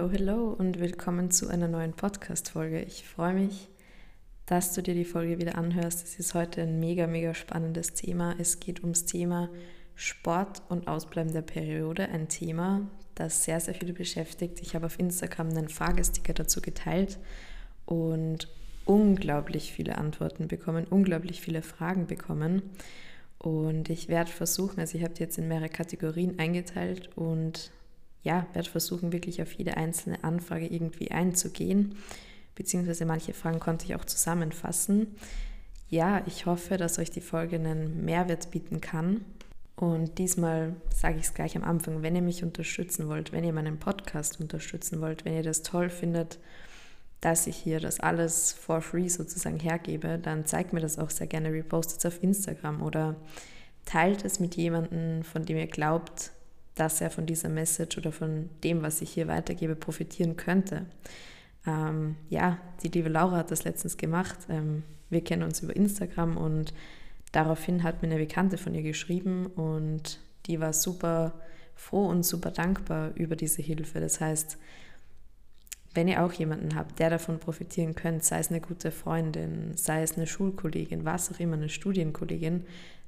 Hello, 0.00 0.12
hello 0.12 0.56
und 0.56 0.80
willkommen 0.80 1.30
zu 1.30 1.48
einer 1.48 1.68
neuen 1.68 1.92
Podcast-Folge. 1.92 2.80
Ich 2.80 3.06
freue 3.06 3.34
mich, 3.34 3.68
dass 4.46 4.72
du 4.72 4.82
dir 4.82 4.94
die 4.94 5.04
Folge 5.04 5.38
wieder 5.38 5.58
anhörst. 5.58 6.02
Es 6.02 6.18
ist 6.18 6.32
heute 6.32 6.62
ein 6.62 6.80
mega, 6.80 7.06
mega 7.06 7.34
spannendes 7.34 7.92
Thema. 7.92 8.34
Es 8.38 8.60
geht 8.60 8.80
ums 8.80 9.04
Thema 9.04 9.50
Sport 9.94 10.62
und 10.70 10.88
Ausbleiben 10.88 11.34
der 11.34 11.42
Periode. 11.42 12.08
Ein 12.08 12.28
Thema, 12.28 12.88
das 13.14 13.44
sehr, 13.44 13.60
sehr 13.60 13.74
viele 13.74 13.92
beschäftigt. 13.92 14.62
Ich 14.62 14.74
habe 14.74 14.86
auf 14.86 14.98
Instagram 14.98 15.50
einen 15.50 15.68
Fragesticker 15.68 16.32
dazu 16.32 16.62
geteilt 16.62 17.18
und 17.84 18.48
unglaublich 18.86 19.70
viele 19.70 19.98
Antworten 19.98 20.48
bekommen, 20.48 20.86
unglaublich 20.88 21.42
viele 21.42 21.60
Fragen 21.60 22.06
bekommen. 22.06 22.62
Und 23.36 23.90
ich 23.90 24.08
werde 24.08 24.30
versuchen, 24.30 24.80
also 24.80 24.96
ich 24.96 25.04
habe 25.04 25.12
die 25.12 25.22
jetzt 25.22 25.36
in 25.36 25.46
mehrere 25.46 25.68
Kategorien 25.68 26.38
eingeteilt 26.38 27.10
und 27.16 27.70
ja, 28.22 28.46
werde 28.52 28.68
versuchen, 28.68 29.12
wirklich 29.12 29.40
auf 29.42 29.52
jede 29.52 29.76
einzelne 29.76 30.22
Anfrage 30.24 30.66
irgendwie 30.66 31.10
einzugehen, 31.10 31.96
beziehungsweise 32.54 33.06
manche 33.06 33.32
Fragen 33.32 33.60
konnte 33.60 33.86
ich 33.86 33.94
auch 33.94 34.04
zusammenfassen. 34.04 35.08
Ja, 35.88 36.22
ich 36.26 36.46
hoffe, 36.46 36.76
dass 36.76 36.98
euch 36.98 37.10
die 37.10 37.20
Folge 37.20 37.56
einen 37.56 38.04
Mehrwert 38.04 38.50
bieten 38.50 38.80
kann. 38.80 39.24
Und 39.76 40.18
diesmal 40.18 40.76
sage 40.94 41.16
ich 41.16 41.24
es 41.24 41.34
gleich 41.34 41.56
am 41.56 41.64
Anfang, 41.64 42.02
wenn 42.02 42.14
ihr 42.14 42.22
mich 42.22 42.42
unterstützen 42.44 43.08
wollt, 43.08 43.32
wenn 43.32 43.44
ihr 43.44 43.52
meinen 43.52 43.78
Podcast 43.78 44.38
unterstützen 44.40 45.00
wollt, 45.00 45.24
wenn 45.24 45.34
ihr 45.34 45.42
das 45.42 45.62
toll 45.62 45.88
findet, 45.88 46.38
dass 47.22 47.46
ich 47.46 47.56
hier 47.56 47.80
das 47.80 47.98
alles 47.98 48.52
for 48.52 48.82
free 48.82 49.08
sozusagen 49.08 49.58
hergebe, 49.58 50.18
dann 50.18 50.44
zeigt 50.44 50.72
mir 50.72 50.80
das 50.80 50.98
auch 50.98 51.10
sehr 51.10 51.26
gerne, 51.26 51.50
repostet 51.50 51.98
es 51.98 52.06
auf 52.06 52.22
Instagram 52.22 52.82
oder 52.82 53.16
teilt 53.84 54.24
es 54.24 54.38
mit 54.38 54.54
jemandem, 54.56 55.22
von 55.22 55.44
dem 55.44 55.56
ihr 55.56 55.66
glaubt, 55.66 56.30
dass 56.74 57.00
er 57.00 57.10
von 57.10 57.26
dieser 57.26 57.48
Message 57.48 57.98
oder 57.98 58.12
von 58.12 58.48
dem, 58.62 58.82
was 58.82 59.02
ich 59.02 59.10
hier 59.10 59.28
weitergebe, 59.28 59.74
profitieren 59.74 60.36
könnte. 60.36 60.86
Ähm, 61.66 62.16
ja, 62.28 62.58
die 62.82 62.88
liebe 62.88 63.08
Laura 63.08 63.36
hat 63.36 63.50
das 63.50 63.64
letztens 63.64 63.96
gemacht. 63.96 64.38
Ähm, 64.48 64.82
wir 65.10 65.22
kennen 65.22 65.42
uns 65.42 65.60
über 65.60 65.74
Instagram 65.74 66.36
und 66.36 66.72
daraufhin 67.32 67.82
hat 67.82 68.02
mir 68.02 68.08
eine 68.08 68.18
Bekannte 68.18 68.58
von 68.58 68.74
ihr 68.74 68.82
geschrieben 68.82 69.46
und 69.46 70.20
die 70.46 70.60
war 70.60 70.72
super 70.72 71.34
froh 71.74 72.06
und 72.06 72.24
super 72.24 72.50
dankbar 72.50 73.12
über 73.14 73.36
diese 73.36 73.62
Hilfe. 73.62 74.00
Das 74.00 74.20
heißt, 74.20 74.58
wenn 75.94 76.08
ihr 76.08 76.22
auch 76.22 76.32
jemanden 76.32 76.76
habt, 76.76 76.98
der 76.98 77.10
davon 77.10 77.38
profitieren 77.38 77.94
könnt, 77.94 78.24
sei 78.24 78.38
es 78.38 78.50
eine 78.50 78.60
gute 78.60 78.92
Freundin, 78.92 79.76
sei 79.76 80.02
es 80.02 80.16
eine 80.16 80.26
Schulkollegin, 80.26 81.04
was 81.04 81.32
auch 81.32 81.40
immer, 81.40 81.56
eine 81.56 81.68
Studienkollegin, 81.68 82.64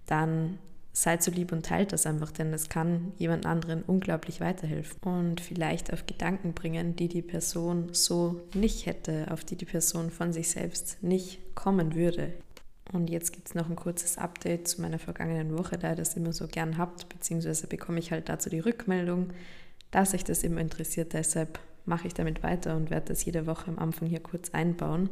dann 0.07 0.59
seid 0.93 1.23
so 1.23 1.31
lieb 1.31 1.53
und 1.53 1.65
teilt 1.65 1.93
das 1.93 2.07
einfach, 2.07 2.33
denn 2.33 2.53
das 2.53 2.69
kann 2.69 3.13
jemand 3.17 3.47
anderen 3.47 3.83
unglaublich 3.83 4.41
weiterhelfen 4.41 4.99
und 5.03 5.41
vielleicht 5.41 5.93
auf 5.93 6.07
Gedanken 6.07 6.53
bringen, 6.53 6.97
die 6.97 7.09
die 7.09 7.23
Person 7.23 7.89
so 7.93 8.43
nicht 8.55 8.87
hätte, 8.87 9.27
auf 9.31 9.45
die 9.45 9.57
die 9.57 9.65
Person 9.65 10.11
von 10.11 10.33
sich 10.33 10.51
selbst 10.51 11.03
nicht 11.03 11.55
kommen 11.55 11.95
würde. 11.95 12.35
Und 12.93 13.09
jetzt 13.09 13.33
gibt 13.33 13.49
es 13.49 13.55
noch 13.55 13.71
ein 13.71 13.77
kurzes 13.77 14.19
Update 14.19 14.69
zu 14.69 14.83
meiner 14.83 14.99
vergangenen 14.99 15.57
Woche, 15.57 15.79
da 15.79 15.91
ihr 15.91 15.97
das 15.97 16.15
immer 16.15 16.35
so 16.35 16.47
gern 16.47 16.77
habt, 16.77 17.09
beziehungsweise 17.09 17.67
bekomme 17.67 17.99
ich 17.99 18.13
halt 18.13 18.29
dazu 18.29 18.51
die 18.51 18.61
Rückmeldung, 18.61 19.31
dass 19.91 20.13
euch 20.13 20.25
das 20.25 20.43
immer 20.43 20.61
interessiert. 20.61 21.15
Deshalb 21.15 21.59
mache 21.87 22.07
ich 22.07 22.15
damit 22.15 22.43
weiter 22.43 22.77
und 22.77 22.91
werde 22.91 23.07
das 23.07 23.25
jede 23.25 23.47
Woche 23.47 23.69
am 23.69 23.79
Anfang 23.79 24.09
hier 24.09 24.21
kurz 24.21 24.51
einbauen. 24.51 25.09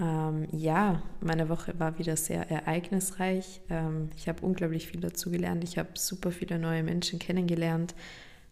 Ähm, 0.00 0.48
ja, 0.52 1.02
meine 1.20 1.48
Woche 1.48 1.78
war 1.78 1.98
wieder 1.98 2.16
sehr 2.16 2.50
ereignisreich. 2.50 3.60
Ähm, 3.68 4.08
ich 4.16 4.28
habe 4.28 4.44
unglaublich 4.44 4.86
viel 4.86 5.00
dazu 5.00 5.30
gelernt. 5.30 5.62
Ich 5.62 5.76
habe 5.76 5.90
super 5.94 6.30
viele 6.30 6.58
neue 6.58 6.82
Menschen 6.82 7.18
kennengelernt, 7.18 7.94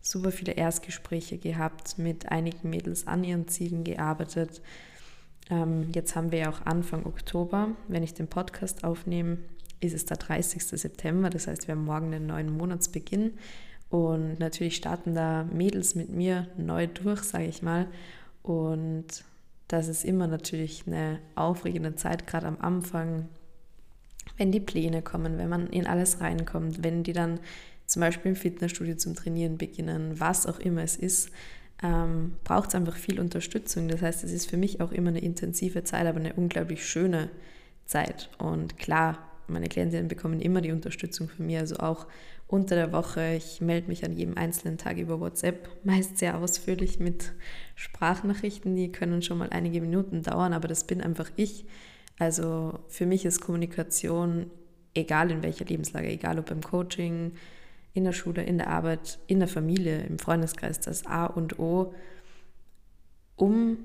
super 0.03 0.31
viele 0.31 0.53
Erstgespräche 0.53 1.39
gehabt, 1.39 1.97
mit 1.97 2.31
einigen 2.31 2.69
Mädels 2.69 3.06
an 3.06 3.25
ihren 3.25 3.49
Zielen 3.49 3.83
gearbeitet. 3.83 4.61
Ähm, 5.49 5.91
jetzt 5.95 6.15
haben 6.15 6.33
wir 6.33 6.41
ja 6.41 6.50
auch 6.50 6.67
Anfang 6.67 7.06
Oktober. 7.06 7.71
Wenn 7.89 8.03
ich 8.03 8.12
den 8.12 8.28
Podcast 8.28 8.84
aufnehme, 8.84 9.39
ist 9.81 9.94
es 9.94 10.05
der 10.05 10.19
30. 10.19 10.62
September. 10.62 11.31
Das 11.31 11.47
heißt, 11.47 11.67
wir 11.67 11.75
haben 11.75 11.84
morgen 11.84 12.11
den 12.11 12.27
neuen 12.27 12.55
Monatsbeginn. 12.55 13.33
Und 13.89 14.39
natürlich 14.39 14.77
starten 14.77 15.15
da 15.15 15.44
Mädels 15.44 15.94
mit 15.94 16.11
mir 16.11 16.49
neu 16.59 16.89
durch, 16.89 17.23
sage 17.23 17.47
ich 17.47 17.62
mal. 17.62 17.87
Und 18.43 19.25
das 19.69 19.89
ist 19.89 20.05
immer 20.05 20.27
natürlich 20.27 20.84
eine 20.87 21.21
aufregende 21.34 21.95
Zeit, 21.95 22.27
gerade 22.27 22.47
am 22.47 22.59
Anfang, 22.61 23.29
wenn 24.37 24.51
die 24.51 24.61
Pläne 24.61 25.03
kommen, 25.03 25.39
wenn 25.39 25.49
man 25.49 25.69
in 25.69 25.87
alles 25.87 26.21
reinkommt, 26.21 26.83
wenn 26.83 27.03
die 27.03 27.12
dann 27.12 27.41
zum 27.87 28.01
Beispiel 28.01 28.31
im 28.31 28.37
Fitnessstudio 28.37 28.97
zum 28.97 29.15
Trainieren 29.15 29.59
beginnen, 29.59 30.19
was 30.21 30.47
auch 30.47 30.59
immer 30.59 30.83
es 30.83 30.97
ist, 30.97 31.31
ähm, 31.83 32.37
braucht 32.45 32.71
es 32.71 32.75
einfach 32.75 32.97
viel 32.97 33.21
Unterstützung. 33.21 33.89
Das 33.89 34.03
heißt, 34.03 34.25
es 34.25 34.33
ist 34.33 34.51
für 34.51 34.56
mich 34.56 34.81
auch 34.81 34.93
immer 34.93 35.09
eine 35.09 35.21
intensive 35.21 35.85
Zeit, 35.85 36.06
aber 36.06 36.19
eine 36.19 36.35
unglaublich 36.35 36.87
schöne 36.87 37.31
Zeit. 37.87 38.31
Und 38.39 38.79
klar, 38.79 39.19
meine 39.47 39.69
Klientinnen 39.69 40.09
bekommen 40.09 40.41
immer 40.41 40.61
die 40.61 40.73
Unterstützung 40.73 41.29
von 41.29 41.47
mir, 41.47 41.61
also 41.61 41.77
auch 41.77 42.06
unter 42.49 42.75
der 42.75 42.93
Woche. 42.93 43.35
Ich 43.35 43.61
melde 43.61 43.89
mich 43.89 44.05
an 44.05 44.15
jedem 44.15 44.37
einzelnen 44.37 44.79
Tag 44.79 44.97
über 44.97 45.21
WhatsApp, 45.21 45.69
meist 45.85 46.19
sehr 46.19 46.39
ausführlich 46.39 46.99
mit 46.99 47.33
Sprachnachrichten, 47.77 48.75
die 48.75 48.91
können 48.91 49.23
schon 49.23 49.39
mal 49.39 49.51
einige 49.51 49.81
Minuten 49.81 50.23
dauern, 50.23 50.55
aber 50.55 50.67
das 50.67 50.85
bin 50.85 51.01
einfach 51.01 51.31
ich. 51.37 51.67
Also 52.19 52.81
für 52.89 53.07
mich 53.07 53.25
ist 53.25 53.41
Kommunikation, 53.41 54.51
egal 54.95 55.31
in 55.31 55.43
welcher 55.43 55.67
Lebenslage, 55.67 56.09
egal 56.09 56.39
ob 56.39 56.47
beim 56.47 56.63
Coaching, 56.63 57.33
in 57.95 58.05
der 58.05 58.13
Schule, 58.13 58.43
in 58.43 58.59
der 58.59 58.69
Arbeit, 58.69 59.19
in 59.27 59.39
der 59.39 59.49
Familie, 59.49 60.03
im 60.03 60.19
Freundeskreis, 60.19 60.81
das 60.81 61.07
A 61.07 61.27
und 61.27 61.59
O, 61.59 61.95
um 63.37 63.79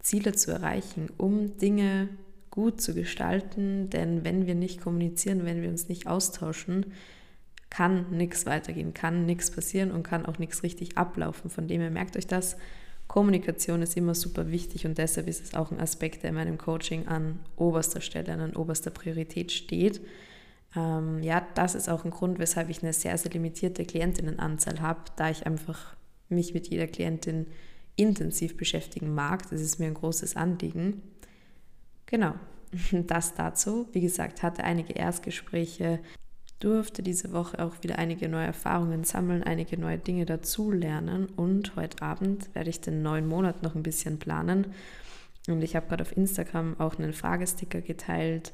Ziele 0.00 0.32
zu 0.32 0.52
erreichen, 0.52 1.10
um 1.16 1.56
Dinge 1.58 2.08
gut 2.50 2.80
zu 2.80 2.94
gestalten. 2.94 3.90
Denn 3.90 4.24
wenn 4.24 4.46
wir 4.46 4.54
nicht 4.54 4.80
kommunizieren, 4.80 5.44
wenn 5.44 5.62
wir 5.62 5.68
uns 5.68 5.88
nicht 5.88 6.06
austauschen, 6.06 6.86
kann 7.74 8.06
nichts 8.10 8.46
weitergehen, 8.46 8.94
kann 8.94 9.26
nichts 9.26 9.50
passieren 9.50 9.90
und 9.90 10.04
kann 10.04 10.26
auch 10.26 10.38
nichts 10.38 10.62
richtig 10.62 10.96
ablaufen. 10.96 11.50
Von 11.50 11.66
dem 11.66 11.80
her 11.80 11.90
merkt 11.90 12.16
euch 12.16 12.28
das. 12.28 12.56
Kommunikation 13.08 13.82
ist 13.82 13.96
immer 13.96 14.14
super 14.14 14.52
wichtig 14.52 14.86
und 14.86 14.96
deshalb 14.96 15.26
ist 15.26 15.42
es 15.42 15.54
auch 15.54 15.72
ein 15.72 15.80
Aspekt, 15.80 16.22
der 16.22 16.30
in 16.30 16.36
meinem 16.36 16.56
Coaching 16.56 17.08
an 17.08 17.40
oberster 17.56 18.00
Stelle, 18.00 18.32
an 18.32 18.54
oberster 18.54 18.92
Priorität 18.92 19.50
steht. 19.50 20.00
Ähm, 20.76 21.20
ja, 21.24 21.44
das 21.56 21.74
ist 21.74 21.88
auch 21.88 22.04
ein 22.04 22.12
Grund, 22.12 22.38
weshalb 22.38 22.70
ich 22.70 22.80
eine 22.84 22.92
sehr, 22.92 23.18
sehr 23.18 23.32
limitierte 23.32 23.84
Klientinnenanzahl 23.84 24.80
habe, 24.80 25.00
da 25.16 25.30
ich 25.30 25.44
einfach 25.44 25.96
mich 26.28 26.54
mit 26.54 26.68
jeder 26.68 26.86
Klientin 26.86 27.48
intensiv 27.96 28.56
beschäftigen 28.56 29.12
mag. 29.14 29.50
Das 29.50 29.60
ist 29.60 29.80
mir 29.80 29.86
ein 29.86 29.94
großes 29.94 30.36
Anliegen. 30.36 31.02
Genau, 32.06 32.34
das 32.92 33.34
dazu. 33.34 33.88
Wie 33.92 34.00
gesagt, 34.00 34.44
hatte 34.44 34.62
einige 34.62 34.92
Erstgespräche 34.92 35.98
durfte 36.64 37.02
diese 37.02 37.32
Woche 37.32 37.62
auch 37.62 37.74
wieder 37.82 37.98
einige 37.98 38.28
neue 38.28 38.46
Erfahrungen 38.46 39.04
sammeln, 39.04 39.42
einige 39.42 39.78
neue 39.78 39.98
Dinge 39.98 40.24
dazulernen 40.24 41.26
und 41.36 41.76
heute 41.76 42.02
Abend 42.02 42.54
werde 42.54 42.70
ich 42.70 42.80
den 42.80 43.02
neuen 43.02 43.26
Monat 43.26 43.62
noch 43.62 43.74
ein 43.74 43.82
bisschen 43.82 44.18
planen. 44.18 44.68
Und 45.46 45.62
ich 45.62 45.76
habe 45.76 45.86
gerade 45.88 46.02
auf 46.02 46.16
Instagram 46.16 46.80
auch 46.80 46.98
einen 46.98 47.12
Fragesticker 47.12 47.82
geteilt, 47.82 48.52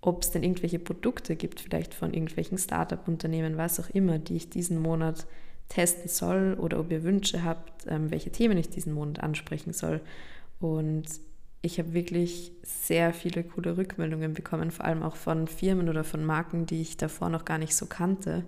ob 0.00 0.22
es 0.22 0.30
denn 0.30 0.42
irgendwelche 0.42 0.78
Produkte 0.78 1.36
gibt, 1.36 1.60
vielleicht 1.60 1.92
von 1.92 2.14
irgendwelchen 2.14 2.56
Startup-Unternehmen, 2.56 3.58
was 3.58 3.78
auch 3.78 3.90
immer, 3.90 4.18
die 4.18 4.36
ich 4.36 4.48
diesen 4.48 4.80
Monat 4.80 5.26
testen 5.68 6.08
soll 6.08 6.56
oder 6.58 6.80
ob 6.80 6.90
ihr 6.90 7.04
Wünsche 7.04 7.44
habt, 7.44 7.86
ähm, 7.88 8.10
welche 8.10 8.30
Themen 8.30 8.56
ich 8.56 8.70
diesen 8.70 8.94
Monat 8.94 9.20
ansprechen 9.20 9.74
soll. 9.74 10.00
Und 10.60 11.04
ich 11.64 11.78
habe 11.78 11.94
wirklich 11.94 12.52
sehr 12.62 13.12
viele 13.12 13.42
coole 13.42 13.76
Rückmeldungen 13.76 14.34
bekommen, 14.34 14.70
vor 14.70 14.84
allem 14.84 15.02
auch 15.02 15.16
von 15.16 15.48
Firmen 15.48 15.88
oder 15.88 16.04
von 16.04 16.24
Marken, 16.24 16.66
die 16.66 16.80
ich 16.80 16.96
davor 16.96 17.30
noch 17.30 17.44
gar 17.44 17.58
nicht 17.58 17.74
so 17.74 17.86
kannte. 17.86 18.44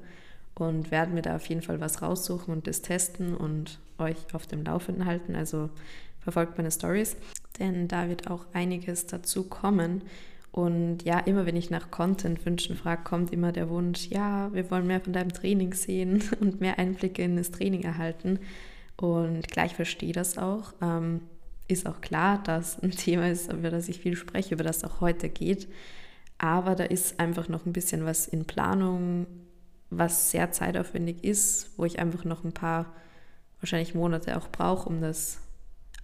Und 0.55 0.91
werde 0.91 1.13
mir 1.13 1.23
da 1.23 1.37
auf 1.37 1.47
jeden 1.47 1.61
Fall 1.61 1.81
was 1.81 2.01
raussuchen 2.01 2.53
und 2.53 2.67
das 2.67 2.81
testen 2.81 3.35
und 3.37 3.79
euch 3.99 4.17
auf 4.33 4.47
dem 4.47 4.65
Laufenden 4.65 5.05
halten. 5.05 5.35
Also 5.35 5.69
verfolgt 6.21 6.57
meine 6.57 6.71
Stories, 6.71 7.17
denn 7.59 7.89
da 7.89 8.09
wird 8.09 8.31
auch 8.31 8.47
einiges 8.55 9.07
dazu 9.07 9.45
kommen. 9.45 10.03
Und 10.53 11.03
ja, 11.05 11.19
immer 11.19 11.45
wenn 11.45 11.57
ich 11.57 11.69
nach 11.69 11.91
Content-Wünschen 11.91 12.77
frage, 12.77 13.03
kommt 13.05 13.33
immer 13.33 13.53
der 13.53 13.69
Wunsch, 13.69 14.09
ja, 14.09 14.51
wir 14.55 14.71
wollen 14.71 14.87
mehr 14.87 15.03
von 15.03 15.13
deinem 15.13 15.33
Training 15.33 15.75
sehen 15.75 16.23
und 16.41 16.61
mehr 16.61 16.79
Einblicke 16.79 17.23
in 17.23 17.37
das 17.37 17.51
Training 17.51 17.83
erhalten. 17.83 18.39
Und 18.97 19.49
klar, 19.51 19.67
ich 19.67 19.75
verstehe 19.75 20.15
das 20.15 20.39
auch. 20.39 20.73
Ähm, 20.81 21.21
ist 21.69 21.87
auch 21.87 22.01
klar, 22.01 22.43
dass 22.43 22.83
ein 22.83 22.91
Thema 22.93 23.31
ist, 23.31 23.53
über 23.53 23.71
das 23.71 23.89
ich 23.89 24.01
viel 24.01 24.17
spreche, 24.17 24.55
über 24.55 24.65
das 24.65 24.85
auch 24.85 25.01
heute 25.01 25.29
geht. 25.29 25.69
Aber 26.39 26.75
da 26.75 26.85
ist 26.85 27.19
einfach 27.19 27.49
noch 27.49 27.67
ein 27.67 27.73
bisschen 27.73 28.05
was 28.05 28.27
in 28.29 28.45
Planung, 28.45 29.27
was 29.91 30.31
sehr 30.31 30.53
zeitaufwendig 30.53 31.25
ist, 31.25 31.71
wo 31.77 31.85
ich 31.85 31.99
einfach 31.99 32.25
noch 32.25 32.45
ein 32.45 32.53
paar, 32.53 32.93
wahrscheinlich 33.61 33.95
Monate 33.95 34.37
auch 34.37 34.49
brauche, 34.49 34.89
um 34.89 35.01
das 35.01 35.39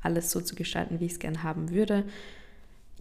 alles 0.01 0.31
so 0.31 0.41
zu 0.41 0.55
gestalten, 0.55 1.01
wie 1.01 1.07
ich 1.07 1.13
es 1.13 1.19
gerne 1.19 1.43
haben 1.43 1.71
würde. 1.71 2.05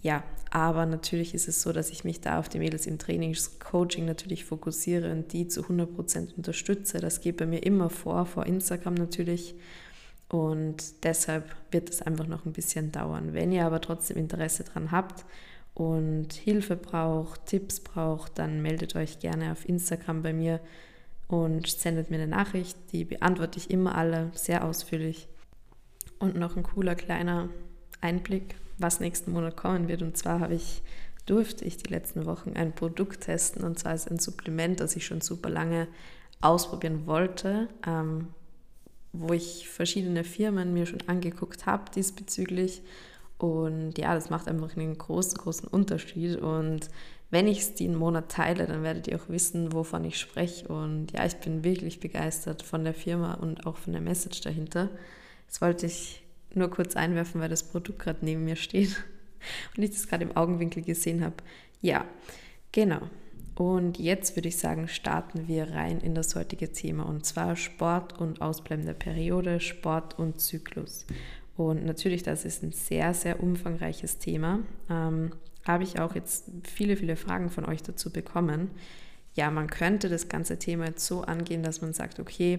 Ja, 0.01 0.23
aber 0.49 0.85
natürlich 0.85 1.35
ist 1.35 1.47
es 1.47 1.61
so, 1.61 1.71
dass 1.71 1.91
ich 1.91 2.03
mich 2.03 2.21
da 2.21 2.39
auf 2.39 2.49
die 2.49 2.57
Mädels 2.57 2.87
im 2.87 2.97
Trainingscoaching 2.97 4.05
natürlich 4.05 4.45
fokussiere 4.45 5.11
und 5.11 5.31
die 5.31 5.47
zu 5.47 5.61
100% 5.61 6.35
unterstütze. 6.35 6.99
Das 6.99 7.21
geht 7.21 7.37
bei 7.37 7.45
mir 7.45 7.63
immer 7.63 7.89
vor, 7.89 8.25
vor 8.25 8.45
Instagram 8.47 8.95
natürlich 8.95 9.55
Und 10.31 11.03
deshalb 11.03 11.53
wird 11.71 11.89
es 11.89 12.01
einfach 12.01 12.25
noch 12.25 12.45
ein 12.45 12.53
bisschen 12.53 12.93
dauern. 12.93 13.33
Wenn 13.33 13.51
ihr 13.51 13.65
aber 13.65 13.81
trotzdem 13.81 14.15
Interesse 14.15 14.63
daran 14.63 14.91
habt 14.91 15.25
und 15.73 16.31
Hilfe 16.31 16.77
braucht, 16.77 17.47
Tipps 17.47 17.81
braucht, 17.81 18.39
dann 18.39 18.61
meldet 18.61 18.95
euch 18.95 19.19
gerne 19.19 19.51
auf 19.51 19.67
Instagram 19.67 20.21
bei 20.21 20.31
mir 20.31 20.61
und 21.27 21.67
sendet 21.67 22.09
mir 22.09 22.15
eine 22.15 22.27
Nachricht. 22.27 22.77
Die 22.93 23.03
beantworte 23.03 23.59
ich 23.59 23.69
immer 23.71 23.95
alle 23.95 24.31
sehr 24.33 24.63
ausführlich. 24.63 25.27
Und 26.17 26.37
noch 26.37 26.55
ein 26.55 26.63
cooler 26.63 26.95
kleiner 26.95 27.49
Einblick, 27.99 28.55
was 28.77 29.01
nächsten 29.01 29.33
Monat 29.33 29.57
kommen 29.57 29.89
wird. 29.89 30.01
Und 30.01 30.15
zwar 30.15 30.39
habe 30.39 30.53
ich, 30.53 30.81
durfte 31.25 31.65
ich 31.65 31.75
die 31.75 31.89
letzten 31.89 32.25
Wochen 32.25 32.53
ein 32.55 32.71
Produkt 32.71 33.25
testen 33.25 33.65
und 33.65 33.77
zwar 33.77 33.95
ist 33.95 34.09
ein 34.09 34.19
Supplement, 34.19 34.79
das 34.79 34.95
ich 34.95 35.05
schon 35.05 35.19
super 35.19 35.49
lange 35.49 35.89
ausprobieren 36.39 37.05
wollte. 37.05 37.67
Ähm, 37.85 38.29
wo 39.13 39.33
ich 39.33 39.67
verschiedene 39.67 40.23
Firmen 40.23 40.73
mir 40.73 40.85
schon 40.85 41.01
angeguckt 41.07 41.65
habe 41.65 41.91
diesbezüglich. 41.91 42.81
Und 43.37 43.97
ja, 43.97 44.13
das 44.13 44.29
macht 44.29 44.47
einfach 44.47 44.75
einen 44.77 44.97
großen, 44.97 45.37
großen 45.37 45.67
Unterschied. 45.67 46.37
Und 46.37 46.89
wenn 47.31 47.47
ich 47.47 47.59
es 47.59 47.75
den 47.75 47.95
Monat 47.95 48.29
teile, 48.29 48.67
dann 48.67 48.83
werdet 48.83 49.07
ihr 49.07 49.17
auch 49.17 49.29
wissen, 49.29 49.73
wovon 49.73 50.05
ich 50.05 50.19
spreche. 50.19 50.67
Und 50.67 51.11
ja, 51.13 51.25
ich 51.25 51.35
bin 51.37 51.63
wirklich 51.63 51.99
begeistert 51.99 52.61
von 52.61 52.83
der 52.83 52.93
Firma 52.93 53.33
und 53.33 53.65
auch 53.65 53.77
von 53.77 53.93
der 53.93 54.01
Message 54.01 54.41
dahinter. 54.41 54.89
Das 55.47 55.61
wollte 55.61 55.87
ich 55.87 56.23
nur 56.53 56.69
kurz 56.69 56.95
einwerfen, 56.95 57.41
weil 57.41 57.49
das 57.49 57.63
Produkt 57.63 57.99
gerade 57.99 58.19
neben 58.21 58.45
mir 58.45 58.55
steht 58.55 58.95
und 59.75 59.83
ich 59.83 59.91
das 59.91 60.07
gerade 60.07 60.23
im 60.23 60.37
Augenwinkel 60.37 60.83
gesehen 60.83 61.23
habe. 61.23 61.35
Ja, 61.81 62.05
genau. 62.71 63.01
Und 63.61 63.99
jetzt 63.99 64.35
würde 64.35 64.47
ich 64.47 64.57
sagen, 64.57 64.87
starten 64.87 65.47
wir 65.47 65.69
rein 65.69 65.99
in 65.99 66.15
das 66.15 66.33
heutige 66.33 66.71
Thema 66.71 67.03
und 67.03 67.27
zwar 67.27 67.55
Sport 67.55 68.19
und 68.19 68.41
ausbleibende 68.41 68.95
Periode, 68.95 69.59
Sport 69.59 70.17
und 70.17 70.41
Zyklus. 70.41 71.05
Und 71.55 71.85
natürlich, 71.85 72.23
das 72.23 72.43
ist 72.43 72.63
ein 72.63 72.71
sehr, 72.71 73.13
sehr 73.13 73.39
umfangreiches 73.39 74.17
Thema. 74.17 74.61
Ähm, 74.89 75.33
habe 75.63 75.83
ich 75.83 75.99
auch 75.99 76.15
jetzt 76.15 76.45
viele, 76.63 76.97
viele 76.97 77.15
Fragen 77.15 77.51
von 77.51 77.63
euch 77.65 77.83
dazu 77.83 78.11
bekommen. 78.11 78.71
Ja, 79.35 79.51
man 79.51 79.67
könnte 79.67 80.09
das 80.09 80.27
ganze 80.27 80.57
Thema 80.57 80.87
jetzt 80.87 81.05
so 81.05 81.21
angehen, 81.21 81.61
dass 81.61 81.81
man 81.81 81.93
sagt, 81.93 82.19
okay, 82.19 82.57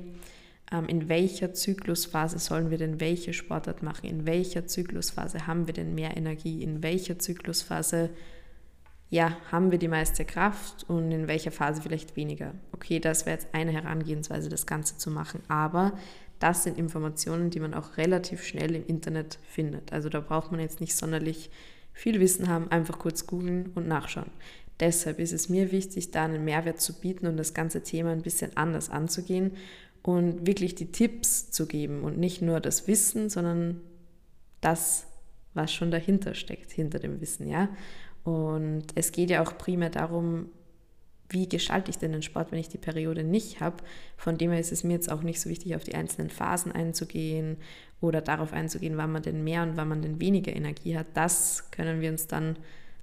ähm, 0.70 0.86
in 0.86 1.08
welcher 1.08 1.52
Zyklusphase 1.52 2.38
sollen 2.38 2.70
wir 2.70 2.78
denn 2.78 3.00
welche 3.00 3.32
Sportart 3.32 3.82
machen? 3.82 4.06
In 4.08 4.24
welcher 4.24 4.68
Zyklusphase 4.68 5.48
haben 5.48 5.66
wir 5.66 5.74
denn 5.74 5.96
mehr 5.96 6.16
Energie? 6.16 6.62
In 6.62 6.84
welcher 6.84 7.18
Zyklusphase 7.18 8.10
ja, 9.12 9.36
haben 9.50 9.70
wir 9.70 9.78
die 9.78 9.88
meiste 9.88 10.24
Kraft 10.24 10.88
und 10.88 11.12
in 11.12 11.28
welcher 11.28 11.50
Phase 11.50 11.82
vielleicht 11.82 12.16
weniger. 12.16 12.54
Okay, 12.72 12.98
das 12.98 13.26
wäre 13.26 13.36
jetzt 13.36 13.48
eine 13.52 13.70
Herangehensweise, 13.70 14.48
das 14.48 14.64
Ganze 14.64 14.96
zu 14.96 15.10
machen, 15.10 15.42
aber 15.48 15.92
das 16.38 16.64
sind 16.64 16.78
Informationen, 16.78 17.50
die 17.50 17.60
man 17.60 17.74
auch 17.74 17.98
relativ 17.98 18.42
schnell 18.42 18.74
im 18.74 18.86
Internet 18.86 19.38
findet. 19.46 19.92
Also 19.92 20.08
da 20.08 20.20
braucht 20.20 20.50
man 20.50 20.60
jetzt 20.60 20.80
nicht 20.80 20.96
sonderlich 20.96 21.50
viel 21.92 22.20
Wissen 22.20 22.48
haben, 22.48 22.70
einfach 22.70 22.98
kurz 22.98 23.26
googeln 23.26 23.72
und 23.74 23.86
nachschauen. 23.86 24.30
Deshalb 24.80 25.18
ist 25.18 25.34
es 25.34 25.50
mir 25.50 25.72
wichtig, 25.72 26.10
da 26.10 26.24
einen 26.24 26.46
Mehrwert 26.46 26.80
zu 26.80 26.98
bieten 26.98 27.26
und 27.26 27.36
das 27.36 27.52
ganze 27.52 27.82
Thema 27.82 28.12
ein 28.12 28.22
bisschen 28.22 28.56
anders 28.56 28.88
anzugehen 28.88 29.58
und 30.02 30.46
wirklich 30.46 30.74
die 30.74 30.90
Tipps 30.90 31.50
zu 31.50 31.66
geben 31.66 32.02
und 32.02 32.16
nicht 32.16 32.40
nur 32.40 32.60
das 32.60 32.88
Wissen, 32.88 33.28
sondern 33.28 33.82
das, 34.62 35.06
was 35.52 35.70
schon 35.70 35.90
dahinter 35.90 36.32
steckt, 36.32 36.72
hinter 36.72 36.98
dem 36.98 37.20
Wissen, 37.20 37.46
ja. 37.46 37.68
Und 38.24 38.84
es 38.94 39.12
geht 39.12 39.30
ja 39.30 39.42
auch 39.42 39.58
primär 39.58 39.90
darum, 39.90 40.46
wie 41.28 41.48
gestalte 41.48 41.90
ich 41.90 41.98
denn 41.98 42.12
den 42.12 42.22
Sport, 42.22 42.52
wenn 42.52 42.58
ich 42.58 42.68
die 42.68 42.78
Periode 42.78 43.24
nicht 43.24 43.60
habe. 43.60 43.78
Von 44.16 44.38
dem 44.38 44.50
her 44.50 44.60
ist 44.60 44.72
es 44.72 44.84
mir 44.84 44.92
jetzt 44.92 45.10
auch 45.10 45.22
nicht 45.22 45.40
so 45.40 45.48
wichtig, 45.48 45.74
auf 45.74 45.84
die 45.84 45.94
einzelnen 45.94 46.30
Phasen 46.30 46.72
einzugehen 46.72 47.56
oder 48.00 48.20
darauf 48.20 48.52
einzugehen, 48.52 48.96
wann 48.96 49.12
man 49.12 49.22
denn 49.22 49.42
mehr 49.42 49.62
und 49.62 49.76
wann 49.76 49.88
man 49.88 50.02
denn 50.02 50.20
weniger 50.20 50.54
Energie 50.54 50.96
hat. 50.96 51.06
Das 51.14 51.70
können 51.70 52.00
wir 52.00 52.10
uns 52.10 52.26
dann 52.26 52.56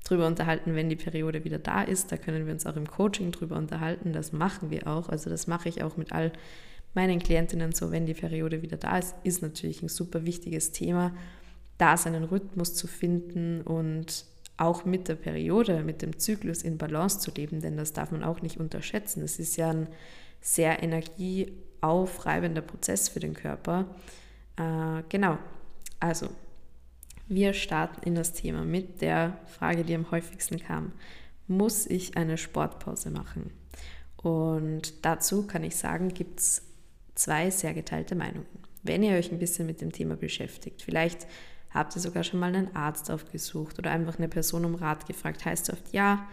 drüber 0.03 0.27
unterhalten, 0.27 0.75
wenn 0.75 0.89
die 0.89 0.95
Periode 0.95 1.43
wieder 1.43 1.59
da 1.59 1.81
ist. 1.81 2.11
Da 2.11 2.17
können 2.17 2.45
wir 2.45 2.53
uns 2.53 2.65
auch 2.65 2.75
im 2.75 2.87
Coaching 2.87 3.31
drüber 3.31 3.57
unterhalten. 3.57 4.13
Das 4.13 4.31
machen 4.31 4.69
wir 4.69 4.87
auch. 4.87 5.09
Also 5.09 5.29
das 5.29 5.47
mache 5.47 5.69
ich 5.69 5.83
auch 5.83 5.97
mit 5.97 6.11
all 6.11 6.31
meinen 6.93 7.19
Klientinnen 7.19 7.71
so, 7.71 7.91
wenn 7.91 8.05
die 8.05 8.13
Periode 8.13 8.61
wieder 8.61 8.77
da 8.77 8.97
ist, 8.97 9.15
ist 9.23 9.41
natürlich 9.41 9.83
ein 9.83 9.89
super 9.89 10.25
wichtiges 10.25 10.71
Thema, 10.71 11.13
da 11.77 11.97
seinen 11.97 12.23
Rhythmus 12.23 12.73
zu 12.73 12.87
finden 12.87 13.61
und 13.61 14.25
auch 14.59 14.85
mit 14.85 15.07
der 15.07 15.15
Periode, 15.15 15.83
mit 15.83 16.01
dem 16.01 16.19
Zyklus 16.19 16.63
in 16.63 16.77
Balance 16.77 17.19
zu 17.19 17.31
leben, 17.31 17.61
denn 17.61 17.77
das 17.77 17.93
darf 17.93 18.11
man 18.11 18.23
auch 18.23 18.41
nicht 18.41 18.57
unterschätzen. 18.57 19.23
Es 19.23 19.39
ist 19.39 19.55
ja 19.55 19.69
ein 19.69 19.87
sehr 20.41 20.83
energieaufreibender 20.83 22.61
Prozess 22.61 23.07
für 23.09 23.19
den 23.19 23.33
Körper. 23.33 23.85
Äh, 24.57 25.03
genau, 25.07 25.37
also 25.99 26.29
wir 27.27 27.53
starten 27.53 28.01
in 28.03 28.15
das 28.15 28.33
Thema 28.33 28.65
mit 28.65 29.01
der 29.01 29.37
Frage, 29.45 29.83
die 29.83 29.95
am 29.95 30.11
häufigsten 30.11 30.59
kam. 30.59 30.93
Muss 31.47 31.85
ich 31.85 32.17
eine 32.17 32.37
Sportpause 32.37 33.11
machen? 33.11 33.51
Und 34.17 35.05
dazu 35.05 35.47
kann 35.47 35.63
ich 35.63 35.77
sagen, 35.77 36.09
gibt 36.09 36.39
es 36.41 36.63
zwei 37.15 37.49
sehr 37.49 37.73
geteilte 37.73 38.15
Meinungen. 38.15 38.47
Wenn 38.83 39.03
ihr 39.03 39.15
euch 39.15 39.31
ein 39.31 39.39
bisschen 39.39 39.67
mit 39.67 39.79
dem 39.81 39.91
Thema 39.91 40.15
beschäftigt, 40.15 40.81
vielleicht 40.81 41.27
Habt 41.71 41.95
ihr 41.95 42.01
sogar 42.01 42.23
schon 42.23 42.39
mal 42.39 42.53
einen 42.53 42.75
Arzt 42.75 43.11
aufgesucht 43.11 43.77
oder 43.79 43.91
einfach 43.91 44.17
eine 44.17 44.27
Person 44.27 44.65
um 44.65 44.75
Rat 44.75 45.05
gefragt? 45.05 45.45
Heißt 45.45 45.71
oft, 45.71 45.93
ja, 45.93 46.27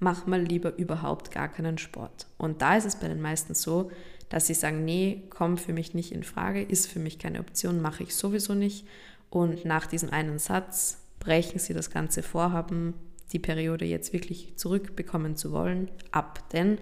mach 0.00 0.26
mal 0.26 0.42
lieber 0.42 0.76
überhaupt 0.76 1.30
gar 1.30 1.48
keinen 1.48 1.78
Sport. 1.78 2.26
Und 2.38 2.62
da 2.62 2.76
ist 2.76 2.86
es 2.86 2.96
bei 2.96 3.08
den 3.08 3.20
meisten 3.20 3.54
so, 3.54 3.90
dass 4.28 4.46
sie 4.46 4.54
sagen, 4.54 4.84
nee, 4.84 5.24
kommt 5.30 5.60
für 5.60 5.72
mich 5.72 5.94
nicht 5.94 6.12
in 6.12 6.22
Frage, 6.22 6.62
ist 6.62 6.86
für 6.86 6.98
mich 6.98 7.18
keine 7.18 7.40
Option, 7.40 7.82
mache 7.82 8.02
ich 8.02 8.14
sowieso 8.14 8.54
nicht. 8.54 8.86
Und 9.28 9.64
nach 9.64 9.86
diesem 9.86 10.10
einen 10.10 10.38
Satz 10.38 10.98
brechen 11.20 11.58
sie 11.58 11.74
das 11.74 11.90
ganze 11.90 12.22
Vorhaben, 12.22 12.94
die 13.32 13.38
Periode 13.38 13.84
jetzt 13.84 14.12
wirklich 14.12 14.56
zurückbekommen 14.56 15.36
zu 15.36 15.52
wollen, 15.52 15.90
ab. 16.10 16.48
Denn 16.50 16.78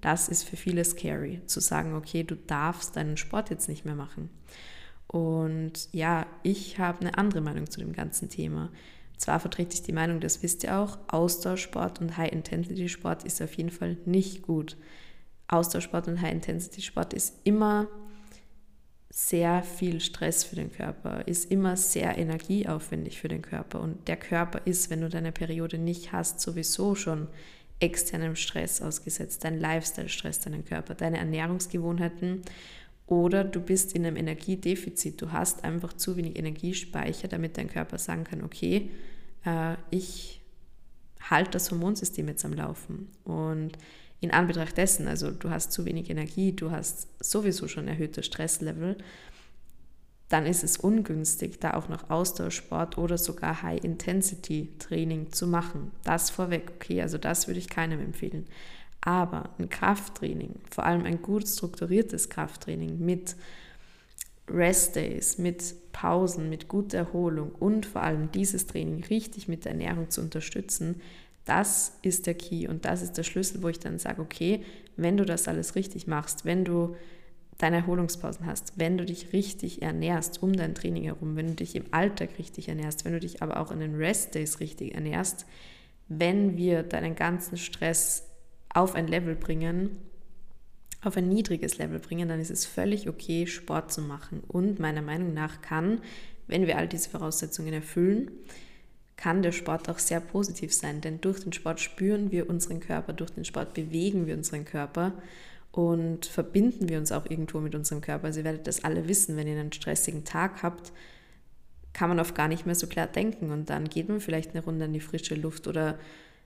das 0.00 0.28
ist 0.28 0.44
für 0.44 0.56
viele 0.56 0.84
scary, 0.84 1.42
zu 1.46 1.60
sagen, 1.60 1.94
okay, 1.94 2.22
du 2.22 2.36
darfst 2.36 2.96
deinen 2.96 3.16
Sport 3.16 3.50
jetzt 3.50 3.68
nicht 3.68 3.84
mehr 3.84 3.94
machen. 3.94 4.30
Und 5.10 5.88
ja, 5.90 6.24
ich 6.44 6.78
habe 6.78 7.00
eine 7.00 7.18
andere 7.18 7.40
Meinung 7.40 7.68
zu 7.68 7.80
dem 7.80 7.92
ganzen 7.92 8.28
Thema. 8.28 8.70
Zwar 9.16 9.40
vertrete 9.40 9.74
ich 9.74 9.82
die 9.82 9.92
Meinung, 9.92 10.20
das 10.20 10.40
wisst 10.44 10.62
ihr 10.62 10.78
auch, 10.78 10.98
Ausdauersport 11.08 12.00
und 12.00 12.16
High-Intensity-Sport 12.16 13.24
ist 13.24 13.42
auf 13.42 13.52
jeden 13.54 13.70
Fall 13.70 13.96
nicht 14.04 14.42
gut. 14.42 14.76
Ausdauersport 15.48 16.06
und 16.06 16.22
High-Intensity-Sport 16.22 17.12
ist 17.12 17.34
immer 17.42 17.88
sehr 19.10 19.64
viel 19.64 19.98
Stress 19.98 20.44
für 20.44 20.54
den 20.54 20.70
Körper, 20.70 21.26
ist 21.26 21.50
immer 21.50 21.76
sehr 21.76 22.16
energieaufwendig 22.16 23.20
für 23.20 23.26
den 23.26 23.42
Körper. 23.42 23.80
Und 23.80 24.06
der 24.06 24.16
Körper 24.16 24.60
ist, 24.64 24.90
wenn 24.90 25.00
du 25.00 25.08
deine 25.08 25.32
Periode 25.32 25.76
nicht 25.76 26.12
hast, 26.12 26.40
sowieso 26.40 26.94
schon 26.94 27.26
externem 27.80 28.36
Stress 28.36 28.80
ausgesetzt. 28.80 29.42
Dein 29.42 29.58
Lifestyle 29.58 30.08
stresst 30.08 30.46
deinen 30.46 30.64
Körper, 30.64 30.94
deine 30.94 31.18
Ernährungsgewohnheiten 31.18 32.42
oder 33.10 33.42
du 33.42 33.60
bist 33.60 33.92
in 33.92 34.06
einem 34.06 34.16
Energiedefizit. 34.16 35.20
Du 35.20 35.32
hast 35.32 35.64
einfach 35.64 35.92
zu 35.92 36.16
wenig 36.16 36.38
Energiespeicher, 36.38 37.26
damit 37.26 37.58
dein 37.58 37.68
Körper 37.68 37.98
sagen 37.98 38.22
kann, 38.22 38.42
okay, 38.44 38.88
äh, 39.44 39.74
ich 39.90 40.40
halte 41.20 41.50
das 41.50 41.70
Hormonsystem 41.72 42.28
jetzt 42.28 42.44
am 42.44 42.52
Laufen. 42.52 43.08
Und 43.24 43.72
in 44.20 44.30
Anbetracht 44.30 44.76
dessen, 44.76 45.08
also 45.08 45.32
du 45.32 45.50
hast 45.50 45.72
zu 45.72 45.84
wenig 45.86 46.08
Energie, 46.08 46.52
du 46.52 46.70
hast 46.70 47.08
sowieso 47.18 47.66
schon 47.66 47.88
erhöhte 47.88 48.22
Stresslevel, 48.22 48.96
dann 50.28 50.46
ist 50.46 50.62
es 50.62 50.76
ungünstig, 50.76 51.58
da 51.58 51.74
auch 51.74 51.88
noch 51.88 52.10
Ausdauersport 52.10 52.96
oder 52.96 53.18
sogar 53.18 53.62
High-Intensity-Training 53.62 55.32
zu 55.32 55.48
machen. 55.48 55.90
Das 56.04 56.30
vorweg, 56.30 56.70
okay, 56.76 57.02
also 57.02 57.18
das 57.18 57.48
würde 57.48 57.58
ich 57.58 57.68
keinem 57.68 57.98
empfehlen. 57.98 58.46
Aber 59.02 59.50
ein 59.58 59.68
Krafttraining, 59.68 60.56
vor 60.70 60.84
allem 60.84 61.04
ein 61.04 61.22
gut 61.22 61.48
strukturiertes 61.48 62.28
Krafttraining 62.28 62.98
mit 62.98 63.34
Restdays, 64.48 65.38
mit 65.38 65.74
Pausen, 65.92 66.50
mit 66.50 66.68
guter 66.68 66.98
Erholung 66.98 67.52
und 67.52 67.86
vor 67.86 68.02
allem 68.02 68.30
dieses 68.32 68.66
Training 68.66 69.04
richtig 69.04 69.48
mit 69.48 69.64
der 69.64 69.72
Ernährung 69.72 70.10
zu 70.10 70.20
unterstützen, 70.20 71.00
das 71.44 71.96
ist 72.02 72.26
der 72.26 72.34
Key 72.34 72.68
und 72.68 72.84
das 72.84 73.02
ist 73.02 73.16
der 73.16 73.22
Schlüssel, 73.22 73.62
wo 73.62 73.68
ich 73.68 73.78
dann 73.78 73.98
sage, 73.98 74.20
okay, 74.20 74.62
wenn 74.96 75.16
du 75.16 75.24
das 75.24 75.48
alles 75.48 75.74
richtig 75.74 76.06
machst, 76.06 76.44
wenn 76.44 76.64
du 76.64 76.96
deine 77.58 77.76
Erholungspausen 77.76 78.46
hast, 78.46 78.74
wenn 78.76 78.98
du 78.98 79.04
dich 79.04 79.32
richtig 79.32 79.82
ernährst 79.82 80.42
um 80.42 80.52
dein 80.52 80.74
Training 80.74 81.04
herum, 81.04 81.36
wenn 81.36 81.48
du 81.48 81.54
dich 81.54 81.74
im 81.76 81.84
Alltag 81.90 82.30
richtig 82.38 82.68
ernährst, 82.68 83.04
wenn 83.04 83.12
du 83.12 83.20
dich 83.20 83.42
aber 83.42 83.60
auch 83.60 83.70
in 83.70 83.80
den 83.80 83.96
Restdays 83.96 84.60
richtig 84.60 84.94
ernährst, 84.94 85.46
wenn 86.08 86.56
wir 86.56 86.82
deinen 86.82 87.14
ganzen 87.14 87.56
Stress 87.56 88.29
auf 88.72 88.94
ein 88.94 89.06
Level 89.06 89.34
bringen, 89.34 89.98
auf 91.02 91.16
ein 91.16 91.28
niedriges 91.28 91.78
Level 91.78 91.98
bringen, 91.98 92.28
dann 92.28 92.40
ist 92.40 92.50
es 92.50 92.66
völlig 92.66 93.08
okay, 93.08 93.46
Sport 93.46 93.92
zu 93.92 94.02
machen. 94.02 94.42
Und 94.46 94.78
meiner 94.78 95.02
Meinung 95.02 95.34
nach 95.34 95.62
kann, 95.62 96.00
wenn 96.46 96.66
wir 96.66 96.76
all 96.76 96.88
diese 96.88 97.10
Voraussetzungen 97.10 97.72
erfüllen, 97.72 98.30
kann 99.16 99.42
der 99.42 99.52
Sport 99.52 99.88
auch 99.88 99.98
sehr 99.98 100.20
positiv 100.20 100.72
sein. 100.72 101.00
Denn 101.00 101.20
durch 101.20 101.40
den 101.40 101.52
Sport 101.52 101.80
spüren 101.80 102.30
wir 102.30 102.48
unseren 102.48 102.80
Körper, 102.80 103.12
durch 103.12 103.30
den 103.30 103.44
Sport 103.44 103.74
bewegen 103.74 104.26
wir 104.26 104.34
unseren 104.34 104.64
Körper. 104.64 105.12
und 105.72 106.26
verbinden 106.26 106.88
wir 106.88 106.98
uns 106.98 107.12
auch 107.12 107.26
irgendwo 107.26 107.60
mit 107.60 107.76
unserem 107.76 108.00
Körper. 108.00 108.26
Also 108.26 108.40
ihr 108.40 108.44
werdet 108.44 108.66
das 108.66 108.82
alle 108.82 109.06
wissen, 109.06 109.36
wenn 109.36 109.46
ihr 109.46 109.58
einen 109.58 109.72
stressigen 109.72 110.24
Tag 110.24 110.64
habt, 110.64 110.92
kann 111.92 112.08
man 112.08 112.20
oft 112.20 112.34
gar 112.34 112.48
nicht 112.48 112.66
mehr 112.66 112.74
so 112.74 112.86
klar 112.86 113.06
denken 113.06 113.50
und 113.50 113.70
dann 113.70 113.88
geht 113.88 114.08
man 114.08 114.20
vielleicht 114.20 114.50
eine 114.50 114.64
Runde 114.64 114.86
in 114.86 114.92
die 114.92 115.00
frische 115.00 115.34
Luft 115.34 115.66
oder 115.66 115.98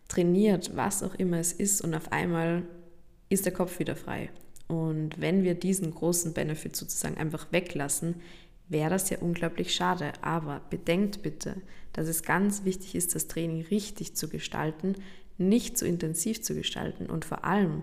trainiert, 0.09 0.77
was 0.77 1.03
auch 1.03 1.15
immer 1.15 1.39
es 1.39 1.53
ist 1.53 1.81
und 1.81 1.95
auf 1.95 2.13
einmal 2.13 2.63
ist 3.29 3.47
der 3.47 3.53
Kopf 3.53 3.79
wieder 3.79 3.97
frei. 3.97 4.31
Und 4.69 5.21
wenn 5.21 5.43
wir 5.43 5.55
diesen 5.55 5.93
großen 5.93 6.33
Benefit 6.33 6.77
sozusagen 6.77 7.17
einfach 7.17 7.53
weglassen, 7.53 8.17
wäre 8.69 8.91
das 8.91 9.11
ja 9.11 9.19
unglaublich 9.19 9.75
schade. 9.75 10.13
Aber 10.23 10.63
bedenkt 10.71 11.23
bitte, 11.23 11.57
dass 11.93 12.09
es 12.09 12.23
ganz 12.23 12.65
wichtig 12.65 12.95
ist, 12.95 13.15
das 13.15 13.29
Training 13.29 13.63
richtig 13.63 14.17
zu 14.17 14.29
gestalten, 14.29 14.95
nicht 15.37 15.77
zu 15.77 15.87
intensiv 15.87 16.43
zu 16.43 16.55
gestalten 16.55 17.07
und 17.07 17.25
vor 17.25 17.45
allem 17.45 17.83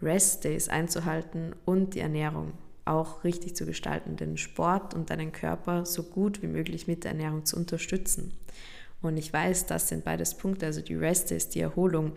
Rest 0.00 0.44
Days 0.44 0.68
einzuhalten 0.68 1.54
und 1.64 1.94
die 1.94 2.00
Ernährung 2.00 2.52
auch 2.84 3.22
richtig 3.22 3.54
zu 3.54 3.64
gestalten, 3.64 4.16
den 4.16 4.36
Sport 4.36 4.94
und 4.94 5.10
deinen 5.10 5.30
Körper 5.30 5.86
so 5.86 6.02
gut 6.02 6.42
wie 6.42 6.48
möglich 6.48 6.88
mit 6.88 7.04
der 7.04 7.12
Ernährung 7.12 7.44
zu 7.44 7.56
unterstützen. 7.56 8.32
Und 9.02 9.16
ich 9.16 9.32
weiß, 9.32 9.66
das 9.66 9.88
sind 9.88 10.04
beides 10.04 10.34
Punkte, 10.34 10.66
also 10.66 10.80
die 10.80 10.94
Rest 10.94 11.30
Days, 11.30 11.48
die 11.48 11.60
Erholung 11.60 12.12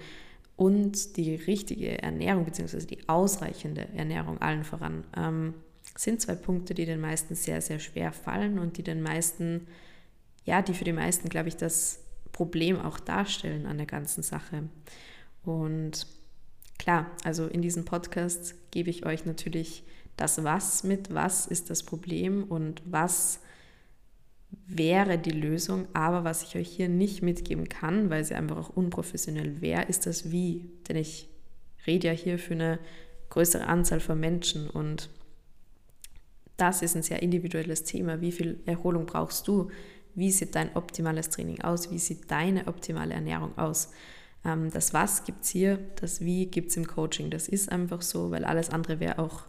und 0.55 1.17
die 1.17 1.35
richtige 1.35 2.01
Ernährung 2.01 2.45
bzw. 2.45 2.85
die 2.85 3.09
ausreichende 3.09 3.87
Ernährung 3.95 4.39
allen 4.39 4.63
voran, 4.63 5.03
ähm, 5.17 5.55
sind 5.97 6.21
zwei 6.21 6.35
Punkte, 6.35 6.73
die 6.73 6.85
den 6.85 7.01
meisten 7.01 7.35
sehr, 7.35 7.61
sehr 7.61 7.79
schwer 7.79 8.11
fallen 8.11 8.59
und 8.59 8.77
die 8.77 8.83
den 8.83 9.01
meisten, 9.01 9.67
ja, 10.45 10.61
die 10.61 10.73
für 10.73 10.83
die 10.83 10.93
meisten, 10.93 11.29
glaube 11.29 11.49
ich, 11.49 11.57
das 11.57 11.99
Problem 12.31 12.79
auch 12.79 12.99
darstellen 12.99 13.65
an 13.65 13.77
der 13.77 13.85
ganzen 13.85 14.23
Sache. 14.23 14.63
Und 15.43 16.05
klar, 16.77 17.09
also 17.23 17.47
in 17.47 17.61
diesem 17.61 17.85
Podcast 17.85 18.55
gebe 18.71 18.89
ich 18.89 19.05
euch 19.05 19.25
natürlich 19.25 19.83
das 20.17 20.43
Was 20.43 20.83
mit, 20.83 21.13
was 21.13 21.45
ist 21.47 21.69
das 21.69 21.83
Problem 21.83 22.43
und 22.43 22.81
was 22.85 23.39
wäre 24.67 25.17
die 25.17 25.31
Lösung. 25.31 25.87
Aber 25.93 26.23
was 26.23 26.43
ich 26.43 26.55
euch 26.55 26.69
hier 26.69 26.89
nicht 26.89 27.21
mitgeben 27.21 27.69
kann, 27.69 28.09
weil 28.09 28.23
sie 28.23 28.35
einfach 28.35 28.57
auch 28.57 28.69
unprofessionell 28.69 29.61
wäre, 29.61 29.83
ist 29.83 30.05
das 30.05 30.31
Wie. 30.31 30.69
Denn 30.87 30.97
ich 30.97 31.29
rede 31.85 32.07
ja 32.07 32.13
hier 32.13 32.39
für 32.39 32.53
eine 32.53 32.79
größere 33.29 33.67
Anzahl 33.67 33.99
von 33.99 34.19
Menschen 34.19 34.69
und 34.69 35.09
das 36.57 36.81
ist 36.81 36.95
ein 36.95 37.03
sehr 37.03 37.21
individuelles 37.21 37.83
Thema. 37.83 38.21
Wie 38.21 38.31
viel 38.31 38.61
Erholung 38.65 39.05
brauchst 39.05 39.47
du? 39.47 39.69
Wie 40.13 40.31
sieht 40.31 40.55
dein 40.55 40.73
optimales 40.75 41.29
Training 41.29 41.61
aus? 41.61 41.91
Wie 41.91 41.99
sieht 41.99 42.31
deine 42.31 42.67
optimale 42.67 43.13
Ernährung 43.13 43.57
aus? 43.57 43.91
Ähm, 44.45 44.71
das 44.71 44.93
Was 44.93 45.25
gibt 45.25 45.43
es 45.43 45.49
hier, 45.49 45.77
das 45.97 46.21
Wie 46.21 46.45
gibt 46.45 46.69
es 46.69 46.77
im 46.77 46.87
Coaching. 46.87 47.29
Das 47.29 47.49
ist 47.49 47.69
einfach 47.69 48.01
so, 48.01 48.31
weil 48.31 48.45
alles 48.45 48.69
andere 48.69 49.01
wäre 49.01 49.19
auch 49.19 49.43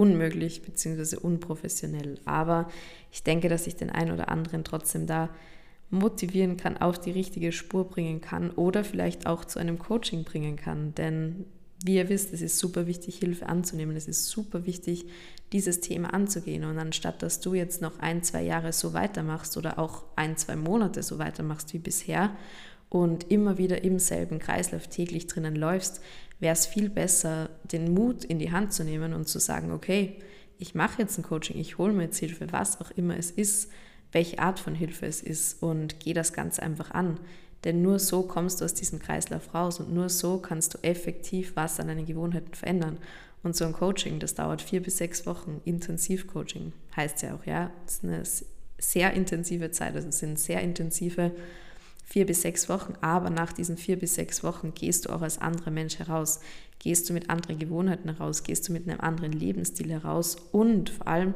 unmöglich 0.00 0.62
bzw. 0.62 1.16
unprofessionell. 1.16 2.18
Aber 2.24 2.70
ich 3.12 3.22
denke, 3.22 3.50
dass 3.50 3.66
ich 3.66 3.76
den 3.76 3.90
einen 3.90 4.12
oder 4.12 4.30
anderen 4.30 4.64
trotzdem 4.64 5.06
da 5.06 5.28
motivieren 5.90 6.56
kann, 6.56 6.78
auf 6.78 6.98
die 6.98 7.10
richtige 7.10 7.52
Spur 7.52 7.84
bringen 7.86 8.22
kann 8.22 8.50
oder 8.50 8.82
vielleicht 8.82 9.26
auch 9.26 9.44
zu 9.44 9.58
einem 9.58 9.78
Coaching 9.78 10.24
bringen 10.24 10.56
kann. 10.56 10.94
Denn 10.94 11.44
wie 11.84 11.96
ihr 11.96 12.08
wisst, 12.08 12.32
es 12.32 12.40
ist 12.40 12.58
super 12.58 12.86
wichtig, 12.86 13.18
Hilfe 13.18 13.46
anzunehmen. 13.46 13.94
Es 13.94 14.08
ist 14.08 14.26
super 14.26 14.64
wichtig, 14.64 15.04
dieses 15.52 15.80
Thema 15.80 16.14
anzugehen. 16.14 16.64
Und 16.64 16.78
anstatt 16.78 17.22
dass 17.22 17.40
du 17.40 17.52
jetzt 17.52 17.82
noch 17.82 17.98
ein, 17.98 18.22
zwei 18.22 18.42
Jahre 18.42 18.72
so 18.72 18.94
weitermachst 18.94 19.58
oder 19.58 19.78
auch 19.78 20.04
ein, 20.16 20.38
zwei 20.38 20.56
Monate 20.56 21.02
so 21.02 21.18
weitermachst 21.18 21.74
wie 21.74 21.78
bisher 21.78 22.30
und 22.88 23.30
immer 23.30 23.58
wieder 23.58 23.84
im 23.84 23.98
selben 23.98 24.38
Kreislauf 24.38 24.86
täglich 24.86 25.26
drinnen 25.26 25.56
läufst, 25.56 26.00
wäre 26.40 26.54
es 26.54 26.66
viel 26.66 26.90
besser, 26.90 27.50
den 27.64 27.92
Mut 27.94 28.24
in 28.24 28.38
die 28.38 28.50
Hand 28.50 28.72
zu 28.72 28.82
nehmen 28.82 29.12
und 29.12 29.28
zu 29.28 29.38
sagen, 29.38 29.70
okay, 29.70 30.16
ich 30.58 30.74
mache 30.74 31.02
jetzt 31.02 31.18
ein 31.18 31.22
Coaching, 31.22 31.58
ich 31.58 31.78
hole 31.78 31.92
mir 31.92 32.04
jetzt 32.04 32.18
Hilfe, 32.18 32.52
was 32.52 32.80
auch 32.80 32.90
immer 32.90 33.16
es 33.16 33.30
ist, 33.30 33.70
welche 34.12 34.38
Art 34.40 34.58
von 34.58 34.74
Hilfe 34.74 35.06
es 35.06 35.22
ist 35.22 35.62
und 35.62 36.00
gehe 36.00 36.14
das 36.14 36.32
Ganze 36.32 36.62
einfach 36.62 36.90
an. 36.90 37.20
Denn 37.64 37.82
nur 37.82 37.98
so 37.98 38.22
kommst 38.22 38.60
du 38.60 38.64
aus 38.64 38.74
diesem 38.74 38.98
Kreislauf 38.98 39.54
raus 39.54 39.80
und 39.80 39.92
nur 39.92 40.08
so 40.08 40.38
kannst 40.38 40.74
du 40.74 40.78
effektiv 40.82 41.52
was 41.56 41.78
an 41.78 41.88
deinen 41.88 42.06
Gewohnheiten 42.06 42.54
verändern. 42.54 42.98
Und 43.42 43.56
so 43.56 43.64
ein 43.64 43.72
Coaching, 43.72 44.18
das 44.18 44.34
dauert 44.34 44.60
vier 44.60 44.82
bis 44.82 44.98
sechs 44.98 45.26
Wochen. 45.26 45.60
Intensivcoaching 45.64 46.72
heißt 46.96 47.22
ja 47.22 47.34
auch, 47.34 47.46
ja. 47.46 47.70
Das 47.84 47.94
ist 47.96 48.04
eine 48.04 48.22
sehr 48.78 49.12
intensive 49.12 49.70
Zeit, 49.70 49.94
also 49.94 50.08
es 50.08 50.18
sind 50.18 50.38
sehr 50.38 50.60
intensive 50.62 51.32
vier 52.10 52.26
bis 52.26 52.42
sechs 52.42 52.68
Wochen, 52.68 52.94
aber 53.00 53.30
nach 53.30 53.52
diesen 53.52 53.76
vier 53.76 53.96
bis 53.96 54.16
sechs 54.16 54.42
Wochen 54.42 54.74
gehst 54.74 55.06
du 55.06 55.10
auch 55.10 55.22
als 55.22 55.38
anderer 55.38 55.70
Mensch 55.70 56.00
heraus, 56.00 56.40
gehst 56.80 57.08
du 57.08 57.12
mit 57.12 57.30
anderen 57.30 57.60
Gewohnheiten 57.60 58.08
heraus, 58.08 58.42
gehst 58.42 58.68
du 58.68 58.72
mit 58.72 58.88
einem 58.88 59.00
anderen 59.00 59.32
Lebensstil 59.32 59.90
heraus 59.90 60.36
und 60.50 60.90
vor 60.90 61.06
allem 61.06 61.34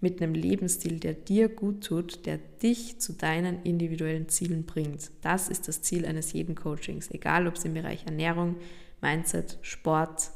mit 0.00 0.22
einem 0.22 0.34
Lebensstil, 0.34 0.98
der 0.98 1.12
dir 1.12 1.48
gut 1.50 1.84
tut, 1.84 2.24
der 2.24 2.38
dich 2.62 3.00
zu 3.00 3.12
deinen 3.12 3.62
individuellen 3.64 4.28
Zielen 4.28 4.64
bringt. 4.64 5.10
Das 5.20 5.48
ist 5.48 5.68
das 5.68 5.82
Ziel 5.82 6.06
eines 6.06 6.32
jeden 6.32 6.54
Coachings, 6.54 7.10
egal 7.10 7.46
ob 7.46 7.56
es 7.56 7.64
im 7.66 7.74
Bereich 7.74 8.06
Ernährung, 8.06 8.56
Mindset, 9.02 9.58
Sport, 9.60 10.30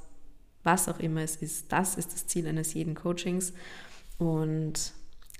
was 0.64 0.88
auch 0.88 1.00
immer 1.00 1.23
es 1.23 1.37
ist. 1.37 1.73
Das 1.73 1.97
ist 1.97 2.12
das 2.12 2.26
Ziel 2.26 2.47
eines 2.47 2.75
jeden 2.75 2.95
Coachings. 2.95 3.54
Und 4.18 4.92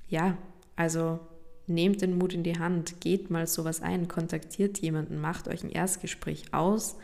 ja, 0.09 0.38
also 0.75 1.21
nehmt 1.68 2.02
den 2.02 2.18
Mut 2.18 2.34
in 2.34 2.42
die 2.42 2.58
Hand, 2.58 3.00
geht 3.00 3.30
mal 3.30 3.46
sowas 3.46 3.82
ein, 3.82 4.08
kontaktiert 4.08 4.78
jemanden, 4.78 5.20
macht 5.20 5.48
euch 5.48 5.62
ein 5.62 5.70
Erstgespräch 5.70 6.52
aus, 6.52 6.96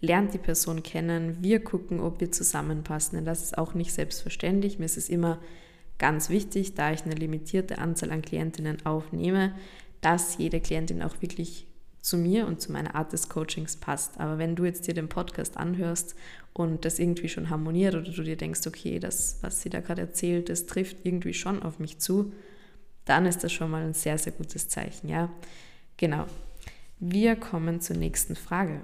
lernt 0.00 0.34
die 0.34 0.38
Person 0.38 0.82
kennen, 0.82 1.38
wir 1.40 1.62
gucken, 1.62 2.00
ob 2.00 2.20
wir 2.20 2.32
zusammenpassen, 2.32 3.16
denn 3.16 3.24
das 3.24 3.42
ist 3.42 3.58
auch 3.58 3.74
nicht 3.74 3.92
selbstverständlich. 3.92 4.78
Mir 4.78 4.86
ist 4.86 4.96
es 4.96 5.08
immer 5.08 5.38
ganz 5.98 6.28
wichtig, 6.28 6.74
da 6.74 6.92
ich 6.92 7.04
eine 7.04 7.14
limitierte 7.14 7.78
Anzahl 7.78 8.10
an 8.10 8.22
Klientinnen 8.22 8.84
aufnehme, 8.84 9.54
dass 10.00 10.38
jede 10.38 10.60
Klientin 10.60 11.02
auch 11.02 11.22
wirklich 11.22 11.66
zu 12.00 12.18
mir 12.18 12.48
und 12.48 12.60
zu 12.60 12.72
meiner 12.72 12.96
Art 12.96 13.12
des 13.12 13.28
Coachings 13.28 13.76
passt. 13.76 14.18
Aber 14.18 14.36
wenn 14.36 14.56
du 14.56 14.64
jetzt 14.64 14.88
dir 14.88 14.94
den 14.94 15.08
Podcast 15.08 15.56
anhörst 15.56 16.16
und 16.52 16.84
das 16.84 16.98
irgendwie 16.98 17.28
schon 17.28 17.48
harmoniert 17.48 17.94
oder 17.94 18.10
du 18.10 18.22
dir 18.22 18.36
denkst, 18.36 18.66
okay, 18.66 18.98
das, 18.98 19.38
was 19.40 19.62
sie 19.62 19.70
da 19.70 19.80
gerade 19.80 20.02
erzählt, 20.02 20.48
das 20.48 20.66
trifft 20.66 20.96
irgendwie 21.04 21.34
schon 21.34 21.62
auf 21.62 21.78
mich 21.78 21.98
zu, 21.98 22.32
dann 23.04 23.26
ist 23.26 23.42
das 23.42 23.52
schon 23.52 23.70
mal 23.70 23.84
ein 23.84 23.94
sehr, 23.94 24.18
sehr 24.18 24.32
gutes 24.32 24.68
Zeichen, 24.68 25.08
ja. 25.08 25.30
Genau. 25.96 26.26
Wir 26.98 27.36
kommen 27.36 27.80
zur 27.80 27.96
nächsten 27.96 28.36
Frage. 28.36 28.80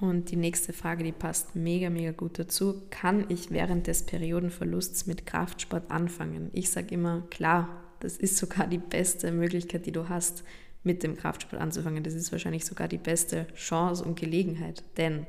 Und 0.00 0.30
die 0.30 0.36
nächste 0.36 0.72
Frage, 0.72 1.04
die 1.04 1.12
passt 1.12 1.54
mega, 1.54 1.88
mega 1.88 2.10
gut 2.10 2.38
dazu. 2.38 2.82
Kann 2.90 3.26
ich 3.28 3.50
während 3.50 3.86
des 3.86 4.04
Periodenverlusts 4.04 5.06
mit 5.06 5.24
Kraftsport 5.24 5.90
anfangen? 5.90 6.50
Ich 6.52 6.70
sage 6.70 6.94
immer, 6.94 7.22
klar, 7.30 7.68
das 8.00 8.16
ist 8.16 8.36
sogar 8.36 8.66
die 8.66 8.78
beste 8.78 9.30
Möglichkeit, 9.30 9.86
die 9.86 9.92
du 9.92 10.08
hast, 10.08 10.42
mit 10.82 11.02
dem 11.02 11.16
Kraftsport 11.16 11.60
anzufangen. 11.60 12.02
Das 12.02 12.14
ist 12.14 12.32
wahrscheinlich 12.32 12.64
sogar 12.64 12.88
die 12.88 12.98
beste 12.98 13.46
Chance 13.54 14.04
und 14.04 14.18
Gelegenheit. 14.18 14.82
Denn, 14.96 15.26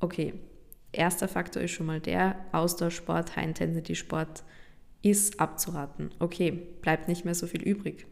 okay, 0.00 0.32
erster 0.92 1.28
Faktor 1.28 1.62
ist 1.62 1.72
schon 1.72 1.86
mal 1.86 2.00
der, 2.00 2.36
Ausdauersport, 2.52 3.36
High-Intensity-Sport 3.36 4.44
ist 5.02 5.40
abzuraten. 5.40 6.10
Okay, 6.18 6.50
bleibt 6.80 7.08
nicht 7.08 7.24
mehr 7.24 7.34
so 7.34 7.46
viel 7.46 7.62
übrig. 7.62 8.06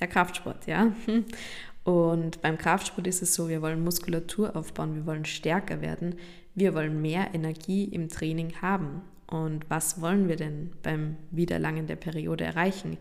Der 0.00 0.08
Kraftsport, 0.08 0.66
ja. 0.66 0.92
Und 1.84 2.40
beim 2.40 2.56
Kraftsport 2.56 3.06
ist 3.06 3.22
es 3.22 3.34
so, 3.34 3.48
wir 3.48 3.60
wollen 3.60 3.84
Muskulatur 3.84 4.56
aufbauen, 4.56 4.94
wir 4.94 5.06
wollen 5.06 5.26
stärker 5.26 5.82
werden, 5.82 6.16
wir 6.54 6.74
wollen 6.74 7.02
mehr 7.02 7.34
Energie 7.34 7.84
im 7.84 8.08
Training 8.08 8.62
haben. 8.62 9.02
Und 9.26 9.68
was 9.68 10.00
wollen 10.00 10.28
wir 10.28 10.36
denn 10.36 10.70
beim 10.82 11.16
Wiederlangen 11.30 11.86
der 11.86 11.96
Periode 11.96 12.44
erreichen? 12.44 12.96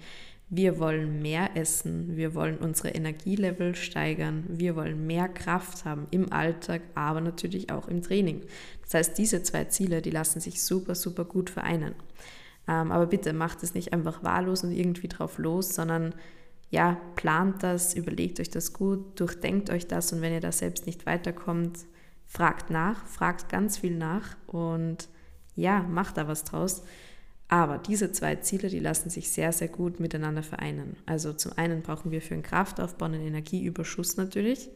Wir 0.49 0.79
wollen 0.79 1.21
mehr 1.21 1.55
essen, 1.55 2.15
wir 2.15 2.35
wollen 2.35 2.57
unsere 2.57 2.89
Energielevel 2.89 3.75
steigern, 3.75 4.43
wir 4.49 4.75
wollen 4.75 5.07
mehr 5.07 5.27
Kraft 5.27 5.85
haben 5.85 6.07
im 6.11 6.31
Alltag, 6.31 6.81
aber 6.93 7.21
natürlich 7.21 7.71
auch 7.71 7.87
im 7.87 8.01
Training. 8.01 8.41
Das 8.83 8.93
heißt, 8.93 9.17
diese 9.17 9.41
zwei 9.43 9.65
Ziele, 9.65 10.01
die 10.01 10.11
lassen 10.11 10.41
sich 10.41 10.61
super, 10.61 10.93
super 10.93 11.25
gut 11.25 11.49
vereinen. 11.49 11.95
Ähm, 12.67 12.91
aber 12.91 13.07
bitte 13.07 13.33
macht 13.33 13.63
es 13.63 13.73
nicht 13.73 13.93
einfach 13.93 14.23
wahllos 14.23 14.63
und 14.63 14.71
irgendwie 14.71 15.07
drauf 15.07 15.37
los, 15.37 15.75
sondern 15.75 16.15
ja, 16.69 16.97
plant 17.15 17.61
das, 17.61 17.93
überlegt 17.93 18.39
euch 18.39 18.49
das 18.49 18.73
gut, 18.73 19.19
durchdenkt 19.19 19.69
euch 19.69 19.87
das 19.87 20.11
und 20.11 20.21
wenn 20.21 20.33
ihr 20.33 20.39
da 20.39 20.51
selbst 20.51 20.85
nicht 20.85 21.05
weiterkommt, 21.05 21.79
fragt 22.25 22.69
nach, 22.71 23.05
fragt 23.05 23.49
ganz 23.49 23.77
viel 23.77 23.95
nach 23.95 24.35
und 24.47 25.07
ja, 25.55 25.83
macht 25.83 26.17
da 26.17 26.27
was 26.27 26.43
draus. 26.43 26.83
Aber 27.47 27.77
diese 27.77 28.11
zwei 28.11 28.37
Ziele, 28.37 28.69
die 28.69 28.79
lassen 28.79 29.11
sich 29.11 29.29
sehr, 29.29 29.51
sehr 29.51 29.67
gut 29.67 29.99
miteinander 29.99 30.41
vereinen. 30.41 30.95
Also 31.05 31.33
zum 31.33 31.51
einen 31.55 31.83
brauchen 31.83 32.09
wir 32.09 32.21
für 32.21 32.33
den 32.33 32.41
Kraftaufbau 32.41 33.05
einen 33.05 33.21
Energieüberschuss 33.21 34.17
natürlich. 34.17 34.69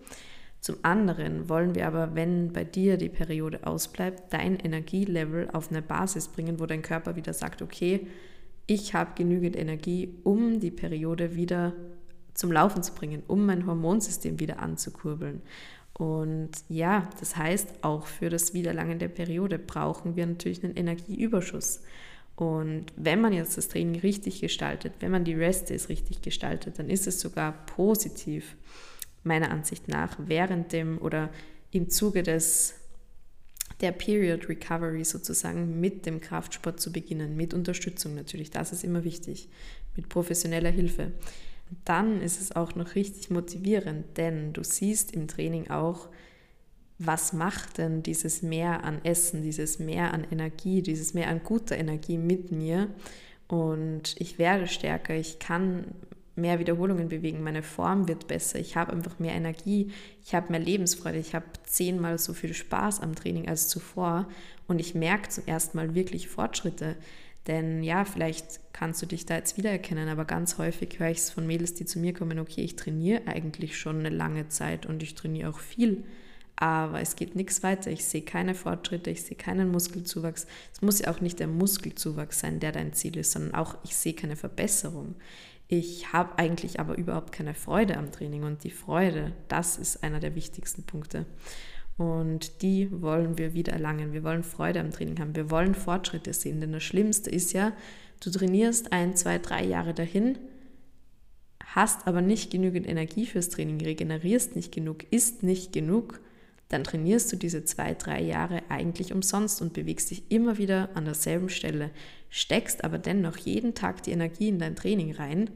Zum 0.60 0.78
anderen 0.82 1.50
wollen 1.50 1.76
wir 1.76 1.88
aber, 1.88 2.16
wenn 2.16 2.52
bei 2.52 2.64
dir 2.64 2.98
die 2.98 3.10
Periode 3.10 3.66
ausbleibt, 3.66 4.34
dein 4.34 4.58
Energielevel 4.58 5.50
auf 5.52 5.70
eine 5.70 5.82
Basis 5.82 6.28
bringen, 6.28 6.60
wo 6.60 6.66
dein 6.66 6.82
Körper 6.82 7.16
wieder 7.16 7.34
sagt, 7.34 7.62
okay, 7.62 8.08
ich 8.66 8.94
habe 8.94 9.12
genügend 9.16 9.56
Energie, 9.56 10.16
um 10.24 10.60
die 10.60 10.72
Periode 10.72 11.36
wieder 11.36 11.74
zum 12.34 12.52
Laufen 12.52 12.84
zu 12.84 12.94
bringen, 12.94 13.24
um 13.28 13.46
mein 13.46 13.66
Hormonsystem 13.66 14.40
wieder 14.40 14.60
anzukurbeln. 14.60 15.42
Und 15.94 16.52
ja, 16.70 17.10
das 17.20 17.36
heißt, 17.36 17.84
auch 17.84 18.06
für 18.06 18.30
das 18.30 18.54
Wiederlangen 18.54 19.00
der 19.00 19.08
Periode 19.08 19.58
brauchen 19.58 20.16
wir 20.16 20.28
natürlich 20.28 20.64
einen 20.64 20.76
Energieüberschuss. 20.76 21.82
Und 22.36 22.86
wenn 22.96 23.20
man 23.20 23.34
jetzt 23.34 23.58
das 23.58 23.68
Training 23.68 24.00
richtig 24.02 24.42
gestaltet, 24.42 24.94
wenn 25.00 25.10
man 25.10 25.24
die 25.24 25.34
Rest-Days 25.34 25.90
richtig 25.90 26.22
gestaltet, 26.22 26.78
dann 26.78 26.90
ist 26.90 27.08
es 27.08 27.20
sogar 27.20 27.54
positiv, 27.66 28.56
meiner 29.28 29.52
Ansicht 29.52 29.88
nach, 29.88 30.18
während 30.20 30.72
dem 30.72 30.98
oder 31.00 31.30
im 31.72 31.90
Zuge 31.90 32.24
des 32.24 32.76
der 33.82 33.92
Period 33.92 34.50
Recovery 34.50 35.04
sozusagen 35.04 35.80
mit 35.80 36.06
dem 36.06 36.20
Kraftsport 36.20 36.80
zu 36.80 36.92
beginnen, 36.92 37.36
mit 37.38 37.54
Unterstützung 37.54 38.16
natürlich, 38.16 38.50
das 38.50 38.72
ist 38.72 38.84
immer 38.84 39.04
wichtig, 39.04 39.50
mit 39.96 40.10
professioneller 40.10 40.72
Hilfe. 40.72 41.12
Dann 41.86 42.22
ist 42.22 42.42
es 42.42 42.56
auch 42.56 42.76
noch 42.76 42.96
richtig 42.96 43.30
motivierend, 43.30 44.18
denn 44.18 44.54
du 44.54 44.64
siehst 44.64 45.12
im 45.12 45.28
Training 45.28 45.70
auch, 45.70 46.10
was 46.98 47.34
macht 47.34 47.78
denn 47.78 48.02
dieses 48.02 48.42
Mehr 48.42 48.84
an 48.84 49.04
Essen, 49.04 49.44
dieses 49.44 49.78
Mehr 49.78 50.14
an 50.14 50.26
Energie, 50.32 50.82
dieses 50.82 51.14
Mehr 51.14 51.28
an 51.28 51.44
guter 51.44 51.78
Energie 51.78 52.18
mit 52.18 52.52
mir? 52.52 52.90
Und 53.48 54.16
ich 54.18 54.40
werde 54.40 54.68
stärker, 54.68 55.14
ich 55.14 55.40
kann 55.40 55.86
mehr 56.38 56.60
Wiederholungen 56.60 57.10
bewegen, 57.10 57.44
meine 57.44 57.64
Form 57.64 58.08
wird 58.08 58.28
besser, 58.28 58.60
ich 58.60 58.76
habe 58.76 58.94
einfach 58.94 59.20
mehr 59.20 59.34
Energie, 59.34 59.92
ich 60.24 60.36
habe 60.36 60.52
mehr 60.52 60.60
Lebensfreude, 60.60 61.18
ich 61.18 61.36
habe 61.36 61.46
zehnmal 61.64 62.18
so 62.20 62.34
viel 62.34 62.54
Spaß 62.54 63.02
am 63.02 63.16
Training 63.16 63.48
als 63.48 63.68
zuvor 63.68 64.28
und 64.68 64.80
ich 64.80 64.96
merke 64.96 65.30
zum 65.30 65.46
ersten 65.48 65.78
Mal 65.78 65.96
wirklich 65.96 66.28
Fortschritte. 66.28 66.96
Denn 67.48 67.82
ja, 67.82 68.04
vielleicht 68.04 68.60
kannst 68.74 69.02
du 69.02 69.06
dich 69.06 69.26
da 69.26 69.36
jetzt 69.36 69.58
wiedererkennen, 69.58 70.10
aber 70.10 70.26
ganz 70.26 70.58
häufig 70.58 71.00
höre 71.00 71.10
ich 71.12 71.20
es 71.20 71.30
von 71.30 71.48
Mädels, 71.48 71.74
die 71.74 71.86
zu 71.86 71.98
mir 71.98 72.14
kommen, 72.14 72.40
okay, 72.40 72.62
ich 72.62 72.76
trainiere 72.76 73.22
eigentlich 73.26 73.78
schon 73.78 74.00
eine 74.00 74.10
lange 74.10 74.50
Zeit 74.50 74.86
und 74.86 75.02
ich 75.02 75.16
trainiere 75.16 75.50
auch 75.50 75.60
viel, 75.60 76.04
aber 76.58 77.00
es 77.02 77.16
geht 77.16 77.36
nichts 77.36 77.62
weiter. 77.64 77.92
Ich 77.92 78.04
sehe 78.04 78.24
keine 78.24 78.56
Fortschritte, 78.56 79.12
ich 79.12 79.24
sehe 79.24 79.38
keinen 79.38 79.72
Muskelzuwachs. 79.72 80.48
Es 80.74 80.82
muss 80.82 81.00
ja 81.00 81.12
auch 81.12 81.22
nicht 81.22 81.40
der 81.40 81.48
Muskelzuwachs 81.48 82.40
sein, 82.40 82.60
der 82.60 82.72
dein 82.72 82.94
Ziel 82.94 83.16
ist, 83.18 83.32
sondern 83.32 83.54
auch 83.54 83.78
ich 83.84 83.96
sehe 83.96 84.14
keine 84.14 84.36
Verbesserung. 84.36 85.16
Ich 85.68 86.14
habe 86.14 86.38
eigentlich 86.38 86.80
aber 86.80 86.98
überhaupt 86.98 87.34
keine 87.34 87.54
Freude 87.54 87.98
am 87.98 88.12
Training 88.12 88.44
und 88.44 88.64
die 88.64 88.72
Freude, 88.72 89.34
das 89.50 89.78
ist 89.78 90.04
einer 90.04 90.20
der 90.20 90.36
wichtigsten 90.36 90.84
Punkte. 90.84 91.26
Und 91.98 92.62
die 92.62 92.90
wollen 93.02 93.38
wir 93.38 93.54
wieder 93.54 93.74
erlangen. 93.74 94.14
Wir 94.14 94.24
wollen 94.24 94.44
Freude 94.44 94.80
am 94.80 94.92
Training 94.92 95.20
haben. 95.20 95.36
Wir 95.36 95.50
wollen 95.50 95.74
Fortschritte 95.76 96.32
sehen. 96.32 96.62
Denn 96.62 96.72
das 96.72 96.84
Schlimmste 96.84 97.30
ist 97.30 97.54
ja, 97.54 97.74
du 98.24 98.30
trainierst 98.30 98.94
ein, 98.94 99.16
zwei, 99.16 99.40
drei 99.40 99.66
Jahre 99.66 99.94
dahin, 99.94 100.38
hast 101.66 102.08
aber 102.08 102.22
nicht 102.22 102.52
genügend 102.52 102.88
Energie 102.88 103.26
fürs 103.26 103.50
Training, 103.50 103.82
regenerierst 103.82 104.56
nicht 104.56 104.74
genug, 104.74 105.12
isst 105.12 105.44
nicht 105.44 105.74
genug, 105.74 106.22
dann 106.70 106.84
trainierst 106.84 107.32
du 107.32 107.36
diese 107.36 107.66
zwei, 107.66 107.94
drei 107.94 108.22
Jahre 108.22 108.62
eigentlich 108.70 109.14
umsonst 109.14 109.62
und 109.62 109.74
bewegst 109.74 110.12
dich 110.12 110.24
immer 110.30 110.58
wieder 110.58 110.90
an 110.96 111.06
derselben 111.06 111.50
Stelle, 111.50 111.92
steckst 112.30 112.84
aber 112.84 112.98
dennoch 112.98 113.38
jeden 113.38 113.74
Tag 113.74 114.04
die 114.04 114.12
Energie 114.12 114.50
in 114.50 114.60
dein 114.60 114.76
Training 114.76 115.14
rein, 115.16 115.50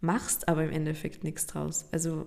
machst 0.00 0.48
aber 0.48 0.64
im 0.64 0.70
Endeffekt 0.70 1.24
nichts 1.24 1.46
draus. 1.46 1.86
Also 1.92 2.26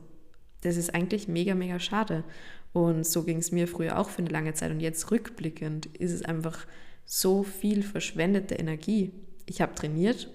das 0.61 0.77
ist 0.77 0.93
eigentlich 0.93 1.27
mega, 1.27 1.55
mega 1.55 1.79
schade. 1.79 2.23
Und 2.71 3.05
so 3.05 3.23
ging 3.23 3.37
es 3.37 3.51
mir 3.51 3.67
früher 3.67 3.99
auch 3.99 4.09
für 4.09 4.21
eine 4.21 4.31
lange 4.31 4.53
Zeit. 4.53 4.71
Und 4.71 4.79
jetzt 4.79 5.11
rückblickend 5.11 5.85
ist 5.85 6.11
es 6.11 6.23
einfach 6.23 6.65
so 7.05 7.43
viel 7.43 7.83
verschwendete 7.83 8.55
Energie. 8.55 9.11
Ich 9.45 9.61
habe 9.61 9.75
trainiert, 9.75 10.29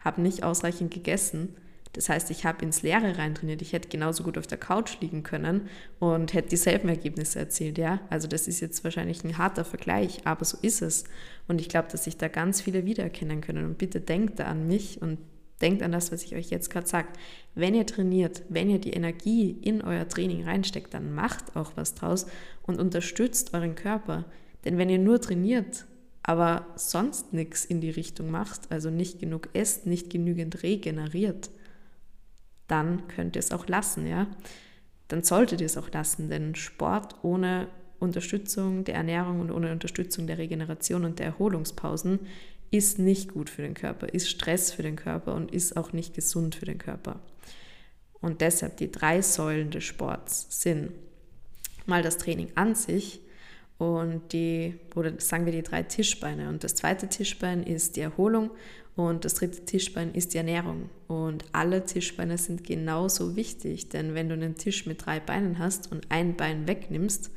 habe 0.00 0.22
nicht 0.22 0.42
ausreichend 0.42 0.92
gegessen. 0.92 1.56
Das 1.94 2.08
heißt, 2.08 2.30
ich 2.30 2.44
habe 2.44 2.64
ins 2.64 2.82
Leere 2.82 3.18
rein 3.18 3.34
trainiert. 3.34 3.62
Ich 3.62 3.72
hätte 3.72 3.88
genauso 3.88 4.24
gut 4.24 4.36
auf 4.36 4.46
der 4.46 4.58
Couch 4.58 5.00
liegen 5.00 5.22
können 5.22 5.68
und 6.00 6.34
hätte 6.34 6.48
dieselben 6.48 6.88
Ergebnisse 6.88 7.38
erzielt. 7.38 7.78
Ja? 7.78 8.00
Also 8.10 8.28
das 8.28 8.48
ist 8.48 8.60
jetzt 8.60 8.82
wahrscheinlich 8.84 9.24
ein 9.24 9.38
harter 9.38 9.64
Vergleich, 9.64 10.26
aber 10.26 10.44
so 10.44 10.58
ist 10.60 10.82
es. 10.82 11.04
Und 11.46 11.60
ich 11.60 11.68
glaube, 11.68 11.88
dass 11.90 12.04
sich 12.04 12.16
da 12.16 12.28
ganz 12.28 12.60
viele 12.60 12.84
wiedererkennen 12.84 13.40
können. 13.40 13.64
Und 13.64 13.78
bitte 13.78 14.00
denkt 14.00 14.40
da 14.40 14.44
an 14.44 14.66
mich 14.66 15.00
und 15.00 15.18
denkt 15.60 15.82
an 15.84 15.92
das, 15.92 16.10
was 16.10 16.24
ich 16.24 16.34
euch 16.34 16.50
jetzt 16.50 16.68
gerade 16.68 16.88
sage. 16.88 17.08
Wenn 17.54 17.76
ihr 17.76 17.86
trainiert, 17.86 18.42
wenn 18.48 18.70
ihr 18.70 18.80
die 18.80 18.92
Energie 18.92 19.50
in 19.50 19.80
euer 19.80 20.08
Training 20.08 20.44
reinsteckt, 20.44 20.92
dann 20.92 21.14
macht 21.14 21.54
auch 21.54 21.72
was 21.76 21.94
draus 21.94 22.26
und 22.62 22.80
unterstützt 22.80 23.54
euren 23.54 23.76
Körper. 23.76 24.24
Denn 24.64 24.78
wenn 24.78 24.90
ihr 24.90 24.98
nur 24.98 25.20
trainiert, 25.20 25.86
aber 26.24 26.66
sonst 26.74 27.32
nichts 27.32 27.64
in 27.64 27.80
die 27.80 27.90
Richtung 27.90 28.30
macht, 28.30 28.72
also 28.72 28.90
nicht 28.90 29.20
genug 29.20 29.50
esst, 29.52 29.86
nicht 29.86 30.10
genügend 30.10 30.62
regeneriert, 30.62 31.50
dann 32.74 33.06
könnt 33.06 33.36
ihr 33.36 33.40
es 33.40 33.52
auch 33.52 33.68
lassen, 33.68 34.04
ja. 34.08 34.26
Dann 35.06 35.22
solltet 35.22 35.60
ihr 35.60 35.66
es 35.66 35.76
auch 35.76 35.92
lassen, 35.92 36.28
denn 36.28 36.56
Sport 36.56 37.14
ohne 37.22 37.68
Unterstützung 38.00 38.82
der 38.82 38.96
Ernährung 38.96 39.38
und 39.40 39.52
ohne 39.52 39.70
Unterstützung 39.70 40.26
der 40.26 40.38
Regeneration 40.38 41.04
und 41.04 41.20
der 41.20 41.26
Erholungspausen 41.26 42.18
ist 42.72 42.98
nicht 42.98 43.32
gut 43.32 43.48
für 43.48 43.62
den 43.62 43.74
Körper, 43.74 44.12
ist 44.12 44.28
Stress 44.28 44.72
für 44.72 44.82
den 44.82 44.96
Körper 44.96 45.36
und 45.36 45.52
ist 45.54 45.76
auch 45.76 45.92
nicht 45.92 46.14
gesund 46.14 46.56
für 46.56 46.64
den 46.64 46.78
Körper. 46.78 47.20
Und 48.20 48.40
deshalb 48.40 48.78
die 48.78 48.90
drei 48.90 49.22
Säulen 49.22 49.70
des 49.70 49.84
Sports 49.84 50.46
sind 50.50 50.90
mal 51.86 52.02
das 52.02 52.18
Training 52.18 52.48
an 52.56 52.74
sich 52.74 53.20
und 53.78 54.32
die, 54.32 54.80
oder 54.96 55.12
sagen 55.20 55.44
wir 55.44 55.52
die 55.52 55.62
drei 55.62 55.84
Tischbeine. 55.84 56.48
Und 56.48 56.64
das 56.64 56.74
zweite 56.74 57.08
Tischbein 57.08 57.62
ist 57.62 57.94
die 57.94 58.00
Erholung 58.00 58.50
und 58.96 59.24
das 59.24 59.34
dritte 59.34 59.64
Tischbein 59.64 60.14
ist 60.14 60.34
die 60.34 60.38
Ernährung. 60.38 60.88
Und 61.08 61.44
alle 61.52 61.84
Tischbeine 61.84 62.38
sind 62.38 62.64
genauso 62.64 63.34
wichtig, 63.34 63.88
denn 63.88 64.14
wenn 64.14 64.28
du 64.28 64.34
einen 64.34 64.54
Tisch 64.54 64.86
mit 64.86 65.04
drei 65.04 65.18
Beinen 65.18 65.58
hast 65.58 65.90
und 65.90 66.10
ein 66.10 66.36
Bein 66.36 66.68
wegnimmst, 66.68 67.30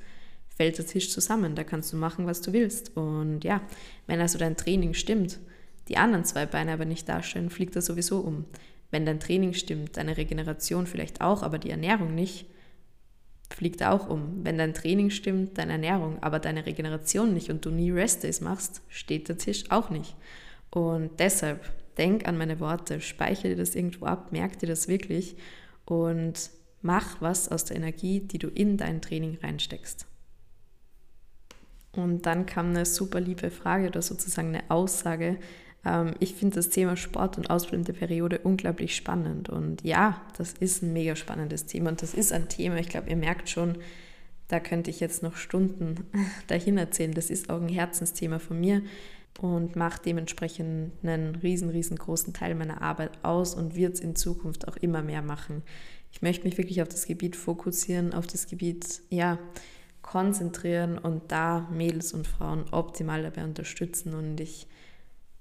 fällt 0.56 0.78
der 0.78 0.86
Tisch 0.86 1.10
zusammen. 1.10 1.56
Da 1.56 1.64
kannst 1.64 1.92
du 1.94 1.98
machen, 1.98 2.28
was 2.28 2.42
du 2.42 2.54
willst. 2.54 2.96
Und 2.96 3.44
ja, 3.44 3.62
wenn 4.06 4.22
also 4.22 4.38
dein 4.38 4.56
Training 4.56 4.94
stimmt, 4.94 5.40
die 5.88 5.98
anderen 5.98 6.26
zwei 6.26 6.46
Beine 6.46 6.74
aber 6.74 6.86
nicht 6.86 7.10
dastehen, 7.10 7.50
fliegt 7.50 7.76
er 7.76 7.82
sowieso 7.82 8.20
um. 8.20 8.46
Wenn 8.92 9.06
dein 9.06 9.20
Training 9.20 9.54
stimmt, 9.54 9.98
deine 9.98 10.18
Regeneration 10.18 10.86
vielleicht 10.86 11.22
auch, 11.22 11.42
aber 11.42 11.58
die 11.58 11.72
Ernährung 11.72 12.14
nicht, 12.14 12.46
fliegt 13.50 13.82
er 13.82 13.94
auch 13.94 14.10
um. 14.10 14.44
Wenn 14.44 14.58
dein 14.58 14.74
Training 14.74 15.10
stimmt, 15.10 15.58
deine 15.58 15.74
Ernährung, 15.74 16.22
aber 16.22 16.40
deine 16.40 16.66
Regeneration 16.66 17.34
nicht 17.34 17.50
und 17.50 17.66
du 17.66 17.72
nie 17.72 17.92
Rest-Days 17.92 18.42
machst, 18.42 18.82
steht 18.90 19.30
der 19.30 19.38
Tisch 19.38 19.72
auch 19.72 19.90
nicht. 19.90 20.16
Und 20.72 21.20
deshalb 21.20 21.72
denk 21.98 22.28
an 22.28 22.38
meine 22.38 22.60
Worte, 22.60 23.02
speichere 23.02 23.50
dir 23.50 23.56
das 23.56 23.76
irgendwo 23.76 24.06
ab, 24.06 24.32
merk 24.32 24.60
dir 24.60 24.68
das 24.68 24.88
wirklich 24.88 25.36
und 25.86 26.52
mach 26.82 27.22
was 27.22 27.50
aus 27.50 27.66
der 27.66 27.78
Energie, 27.78 28.20
die 28.20 28.38
du 28.38 28.48
in 28.48 28.78
dein 28.78 29.02
Training 29.02 29.38
reinsteckst. 29.42 30.06
Und 31.94 32.26
dann 32.28 32.46
kam 32.46 32.70
eine 32.70 32.86
super 32.86 33.20
liebe 33.20 33.50
Frage 33.50 33.88
oder 33.88 34.02
sozusagen 34.02 34.50
eine 34.50 34.70
Aussage. 34.70 35.38
Ähm, 35.84 36.14
ich 36.20 36.36
finde 36.36 36.56
das 36.58 36.70
Thema 36.70 36.96
Sport 36.96 37.38
und 37.38 37.50
ausbleibende 37.50 37.94
Periode 37.94 38.40
unglaublich 38.40 38.96
spannend. 38.96 39.50
Und 39.50 39.84
ja, 39.84 40.22
das 40.38 40.54
ist 40.54 40.84
ein 40.84 40.94
mega 40.94 41.16
spannendes 41.16 41.66
Thema 41.66 41.90
und 41.90 42.02
das 42.02 42.14
ist 42.14 42.32
ein 42.32 42.50
Thema, 42.50 42.78
ich 42.78 42.90
glaube, 42.90 43.10
ihr 43.10 43.16
merkt 43.16 43.50
schon, 43.50 43.80
da 44.48 44.60
könnte 44.60 44.92
ich 44.92 45.00
jetzt 45.00 45.24
noch 45.24 45.36
Stunden 45.36 46.06
dahin 46.48 46.78
erzählen. 46.78 47.14
Das 47.14 47.30
ist 47.30 47.50
auch 47.50 47.62
ein 47.62 47.70
Herzensthema 47.70 48.40
von 48.40 48.60
mir 48.60 48.84
und 49.40 49.76
macht 49.76 50.06
dementsprechend 50.06 50.92
einen 51.04 51.36
riesen, 51.36 51.70
riesengroßen 51.70 52.34
Teil 52.34 52.56
meiner 52.56 52.82
Arbeit 52.82 53.24
aus 53.24 53.54
und 53.54 53.76
wird 53.76 53.96
es 53.96 54.00
in 54.00 54.16
Zukunft 54.16 54.68
auch 54.68 54.78
immer 54.78 55.02
mehr 55.02 55.22
machen. 55.22 55.64
Ich 56.12 56.22
möchte 56.22 56.46
mich 56.46 56.58
wirklich 56.58 56.82
auf 56.82 56.88
das 56.88 57.06
Gebiet 57.06 57.36
fokussieren, 57.36 58.14
auf 58.14 58.28
das 58.28 58.48
Gebiet, 58.48 59.02
ja, 59.10 59.38
konzentrieren 60.02 60.98
und 60.98 61.32
da 61.32 61.68
Mädels 61.72 62.14
und 62.14 62.28
Frauen 62.28 62.66
optimal 62.72 63.24
dabei 63.24 63.44
unterstützen. 63.44 64.14
Und 64.14 64.40
ich 64.40 64.68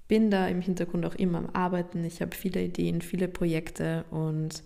bin 0.09 0.31
da 0.31 0.49
im 0.49 0.61
Hintergrund 0.61 1.07
auch 1.07 1.15
immer 1.15 1.39
am 1.39 1.51
Arbeiten. 1.53 2.05
Ich 2.05 2.21
habe 2.21 2.35
viele 2.35 2.63
Ideen, 2.63 3.01
viele 3.01 3.29
Projekte 3.29 4.05
und 4.11 4.65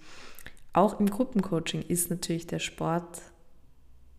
auch 0.73 1.01
im 1.01 1.11
Gruppencoaching 1.11 1.83
ist 1.83 2.11
natürlich 2.11 2.47
der 2.47 2.61
Sport 2.61 3.21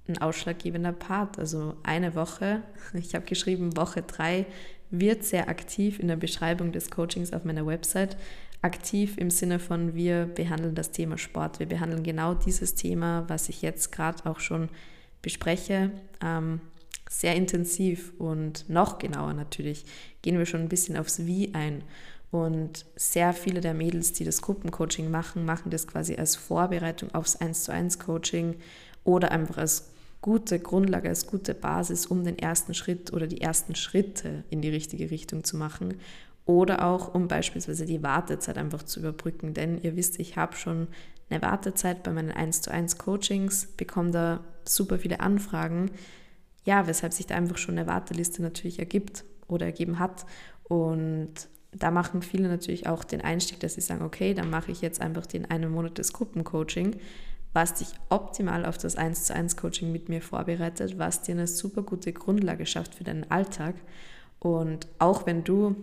ein 0.07 0.17
ausschlaggebender 0.17 0.91
Part. 0.91 1.39
Also 1.39 1.75
eine 1.83 2.15
Woche, 2.15 2.63
ich 2.93 3.15
habe 3.15 3.25
geschrieben, 3.25 3.77
Woche 3.77 4.01
drei 4.01 4.45
wird 4.89 5.23
sehr 5.23 5.47
aktiv 5.47 5.99
in 5.99 6.09
der 6.09 6.17
Beschreibung 6.17 6.71
des 6.71 6.91
Coachings 6.91 7.33
auf 7.33 7.45
meiner 7.45 7.65
Website. 7.65 8.17
Aktiv 8.61 9.17
im 9.17 9.31
Sinne 9.31 9.57
von, 9.57 9.95
wir 9.95 10.25
behandeln 10.25 10.75
das 10.75 10.91
Thema 10.91 11.17
Sport. 11.17 11.59
Wir 11.59 11.67
behandeln 11.67 12.03
genau 12.03 12.33
dieses 12.33 12.75
Thema, 12.75 13.23
was 13.27 13.49
ich 13.49 13.61
jetzt 13.61 13.91
gerade 13.91 14.29
auch 14.29 14.39
schon 14.39 14.69
bespreche, 15.21 15.91
ähm, 16.21 16.61
sehr 17.09 17.35
intensiv 17.35 18.13
und 18.19 18.69
noch 18.69 18.97
genauer 18.99 19.33
natürlich, 19.33 19.85
gehen 20.21 20.37
wir 20.37 20.45
schon 20.45 20.61
ein 20.61 20.69
bisschen 20.69 20.97
aufs 20.97 21.25
Wie 21.25 21.53
ein. 21.53 21.83
Und 22.31 22.85
sehr 22.95 23.33
viele 23.33 23.59
der 23.59 23.73
Mädels, 23.73 24.13
die 24.13 24.23
das 24.23 24.41
Gruppencoaching 24.41 25.11
machen, 25.11 25.45
machen 25.45 25.69
das 25.69 25.87
quasi 25.87 26.15
als 26.15 26.37
Vorbereitung 26.37 27.13
aufs 27.13 27.35
1 27.35 27.65
zu 27.65 27.73
1 27.73 27.99
Coaching 27.99 28.55
oder 29.03 29.31
einfach 29.31 29.57
als 29.57 29.91
gute 30.21 30.59
Grundlage, 30.59 31.09
als 31.09 31.27
gute 31.27 31.53
Basis, 31.53 32.05
um 32.05 32.23
den 32.23 32.37
ersten 32.37 32.73
Schritt 32.73 33.11
oder 33.11 33.27
die 33.27 33.41
ersten 33.41 33.75
Schritte 33.75 34.43
in 34.49 34.61
die 34.61 34.69
richtige 34.69 35.09
Richtung 35.09 35.43
zu 35.43 35.57
machen. 35.57 35.95
Oder 36.45 36.85
auch, 36.85 37.13
um 37.13 37.27
beispielsweise 37.27 37.85
die 37.85 38.03
Wartezeit 38.03 38.57
einfach 38.57 38.83
zu 38.83 38.99
überbrücken. 38.99 39.53
Denn 39.53 39.81
ihr 39.81 39.95
wisst, 39.95 40.19
ich 40.19 40.37
habe 40.37 40.55
schon 40.55 40.87
eine 41.29 41.41
Wartezeit 41.41 42.03
bei 42.03 42.11
meinen 42.11 42.31
1 42.31 42.61
zu 42.61 42.71
1 42.71 42.97
Coachings, 42.97 43.67
bekomme 43.77 44.11
da 44.11 44.41
super 44.67 44.99
viele 44.99 45.19
Anfragen, 45.21 45.91
ja, 46.65 46.87
weshalb 46.87 47.13
sich 47.13 47.25
da 47.25 47.35
einfach 47.35 47.57
schon 47.57 47.77
eine 47.77 47.87
Warteliste 47.87 48.41
natürlich 48.41 48.79
ergibt 48.79 49.23
oder 49.47 49.67
ergeben 49.67 49.97
hat. 49.97 50.25
Und 50.63 51.31
da 51.71 51.89
machen 51.89 52.21
viele 52.21 52.49
natürlich 52.49 52.87
auch 52.87 53.03
den 53.03 53.21
Einstieg, 53.21 53.59
dass 53.59 53.75
sie 53.75 53.81
sagen, 53.81 54.03
okay, 54.03 54.33
dann 54.33 54.49
mache 54.49 54.71
ich 54.71 54.81
jetzt 54.81 55.01
einfach 55.01 55.25
den 55.25 55.49
einen 55.49 55.71
Monat 55.71 55.97
des 55.97 56.13
Gruppencoaching, 56.13 56.97
was 57.53 57.75
dich 57.75 57.89
optimal 58.09 58.65
auf 58.65 58.77
das 58.77 58.95
1 58.95 59.25
zu 59.25 59.35
1 59.35 59.57
Coaching 59.57 59.91
mit 59.91 60.09
mir 60.09 60.21
vorbereitet, 60.21 60.97
was 60.97 61.21
dir 61.21 61.33
eine 61.33 61.47
super 61.47 61.81
gute 61.81 62.13
Grundlage 62.13 62.65
schafft 62.65 62.95
für 62.95 63.03
deinen 63.03 63.29
Alltag. 63.29 63.75
Und 64.39 64.87
auch 64.99 65.25
wenn 65.25 65.43
du 65.43 65.75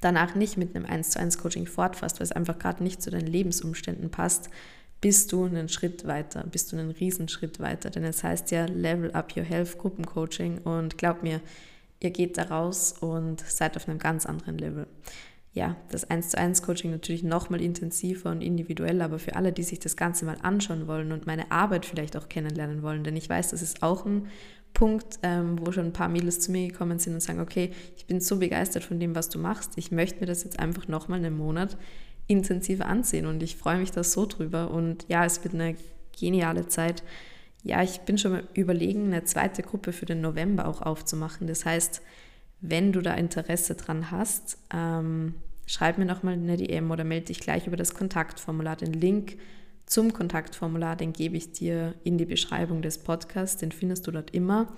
danach 0.00 0.34
nicht 0.34 0.56
mit 0.56 0.74
einem 0.74 0.86
1 0.86 1.10
zu 1.10 1.18
1 1.18 1.38
Coaching 1.38 1.66
fortfasst, 1.66 2.20
weil 2.20 2.24
es 2.24 2.32
einfach 2.32 2.58
gerade 2.58 2.82
nicht 2.82 3.02
zu 3.02 3.10
deinen 3.10 3.26
Lebensumständen 3.26 4.10
passt, 4.10 4.50
bist 5.00 5.32
du 5.32 5.44
einen 5.44 5.68
Schritt 5.68 6.06
weiter, 6.06 6.44
bist 6.50 6.72
du 6.72 6.76
einen 6.76 6.90
Riesenschritt 6.90 7.60
weiter. 7.60 7.90
Denn 7.90 8.04
es 8.04 8.24
heißt 8.24 8.50
ja 8.50 8.66
Level 8.66 9.12
Up 9.12 9.36
Your 9.36 9.44
Health 9.44 9.78
Gruppencoaching 9.78 10.58
und 10.58 10.98
glaub 10.98 11.22
mir, 11.22 11.40
ihr 12.00 12.10
geht 12.10 12.36
da 12.36 12.44
raus 12.44 12.94
und 13.00 13.40
seid 13.40 13.76
auf 13.76 13.88
einem 13.88 13.98
ganz 13.98 14.26
anderen 14.26 14.58
Level. 14.58 14.86
Ja, 15.52 15.76
das 15.90 16.08
1 16.08 16.30
zu 16.30 16.38
1 16.38 16.62
Coaching 16.62 16.90
natürlich 16.90 17.22
nochmal 17.22 17.60
intensiver 17.60 18.30
und 18.30 18.42
individuell, 18.42 19.00
aber 19.00 19.18
für 19.18 19.34
alle, 19.34 19.52
die 19.52 19.62
sich 19.62 19.80
das 19.80 19.96
Ganze 19.96 20.24
mal 20.24 20.36
anschauen 20.42 20.86
wollen 20.86 21.10
und 21.10 21.26
meine 21.26 21.50
Arbeit 21.50 21.86
vielleicht 21.86 22.16
auch 22.16 22.28
kennenlernen 22.28 22.82
wollen, 22.82 23.02
denn 23.02 23.16
ich 23.16 23.28
weiß, 23.28 23.50
das 23.50 23.62
ist 23.62 23.82
auch 23.82 24.04
ein 24.04 24.28
Punkt, 24.74 25.18
ähm, 25.22 25.58
wo 25.60 25.72
schon 25.72 25.86
ein 25.86 25.92
paar 25.92 26.08
Mädels 26.08 26.40
zu 26.40 26.52
mir 26.52 26.68
gekommen 26.68 26.98
sind 26.98 27.14
und 27.14 27.20
sagen, 27.20 27.40
okay, 27.40 27.72
ich 27.96 28.06
bin 28.06 28.20
so 28.20 28.38
begeistert 28.38 28.84
von 28.84 29.00
dem, 29.00 29.14
was 29.14 29.30
du 29.30 29.38
machst, 29.38 29.72
ich 29.76 29.90
möchte 29.90 30.20
mir 30.20 30.26
das 30.26 30.44
jetzt 30.44 30.58
einfach 30.58 30.86
nochmal 30.86 31.18
einen 31.18 31.36
Monat 31.36 31.76
intensiver 32.26 32.86
ansehen 32.86 33.26
und 33.26 33.42
ich 33.42 33.56
freue 33.56 33.78
mich 33.78 33.90
da 33.90 34.04
so 34.04 34.26
drüber 34.26 34.70
und 34.70 35.06
ja, 35.08 35.24
es 35.24 35.42
wird 35.42 35.54
eine 35.54 35.76
geniale 36.18 36.68
Zeit. 36.68 37.02
Ja, 37.64 37.82
ich 37.82 38.00
bin 38.00 38.18
schon 38.18 38.32
mal 38.32 38.44
überlegen, 38.54 39.06
eine 39.06 39.24
zweite 39.24 39.62
Gruppe 39.62 39.92
für 39.92 40.06
den 40.06 40.20
November 40.20 40.68
auch 40.68 40.82
aufzumachen. 40.82 41.46
Das 41.46 41.64
heißt, 41.64 42.02
wenn 42.60 42.92
du 42.92 43.00
da 43.00 43.14
Interesse 43.14 43.74
dran 43.74 44.10
hast, 44.10 44.58
ähm, 44.74 45.34
schreib 45.66 45.98
mir 45.98 46.06
nochmal 46.06 46.34
eine 46.34 46.56
DM 46.56 46.90
oder 46.90 47.04
melde 47.04 47.26
dich 47.26 47.40
gleich 47.40 47.66
über 47.66 47.76
das 47.76 47.94
Kontaktformular. 47.94 48.76
Den 48.76 48.92
Link 48.92 49.38
zum 49.86 50.12
Kontaktformular, 50.12 50.96
den 50.96 51.12
gebe 51.12 51.36
ich 51.36 51.52
dir 51.52 51.94
in 52.04 52.18
die 52.18 52.26
Beschreibung 52.26 52.82
des 52.82 52.98
Podcasts, 52.98 53.58
den 53.58 53.72
findest 53.72 54.06
du 54.06 54.10
dort 54.10 54.32
immer. 54.32 54.68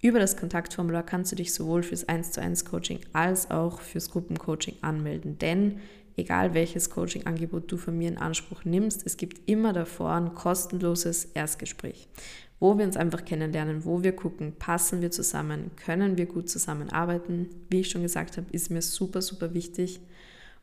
Über 0.00 0.20
das 0.20 0.36
Kontaktformular 0.36 1.02
kannst 1.02 1.32
du 1.32 1.36
dich 1.36 1.52
sowohl 1.52 1.82
fürs 1.82 2.08
1 2.08 2.32
zu 2.32 2.40
1 2.40 2.64
Coaching 2.64 3.00
als 3.12 3.50
auch 3.50 3.80
fürs 3.80 4.10
Gruppencoaching 4.10 4.76
anmelden, 4.80 5.38
denn 5.38 5.80
egal 6.16 6.54
welches 6.54 6.90
Coaching-Angebot 6.90 7.70
du 7.70 7.76
von 7.76 7.98
mir 7.98 8.08
in 8.08 8.18
Anspruch 8.18 8.64
nimmst, 8.64 9.04
es 9.04 9.16
gibt 9.16 9.48
immer 9.48 9.72
davor 9.72 10.12
ein 10.12 10.34
kostenloses 10.34 11.24
Erstgespräch, 11.26 12.08
wo 12.60 12.76
wir 12.76 12.84
uns 12.84 12.96
einfach 12.96 13.24
kennenlernen, 13.24 13.84
wo 13.84 14.02
wir 14.02 14.14
gucken, 14.14 14.54
passen 14.58 15.00
wir 15.00 15.10
zusammen, 15.10 15.70
können 15.76 16.18
wir 16.18 16.26
gut 16.26 16.48
zusammenarbeiten. 16.48 17.48
Wie 17.70 17.80
ich 17.80 17.90
schon 17.90 18.02
gesagt 18.02 18.36
habe, 18.36 18.46
ist 18.50 18.70
mir 18.70 18.82
super, 18.82 19.22
super 19.22 19.54
wichtig 19.54 20.00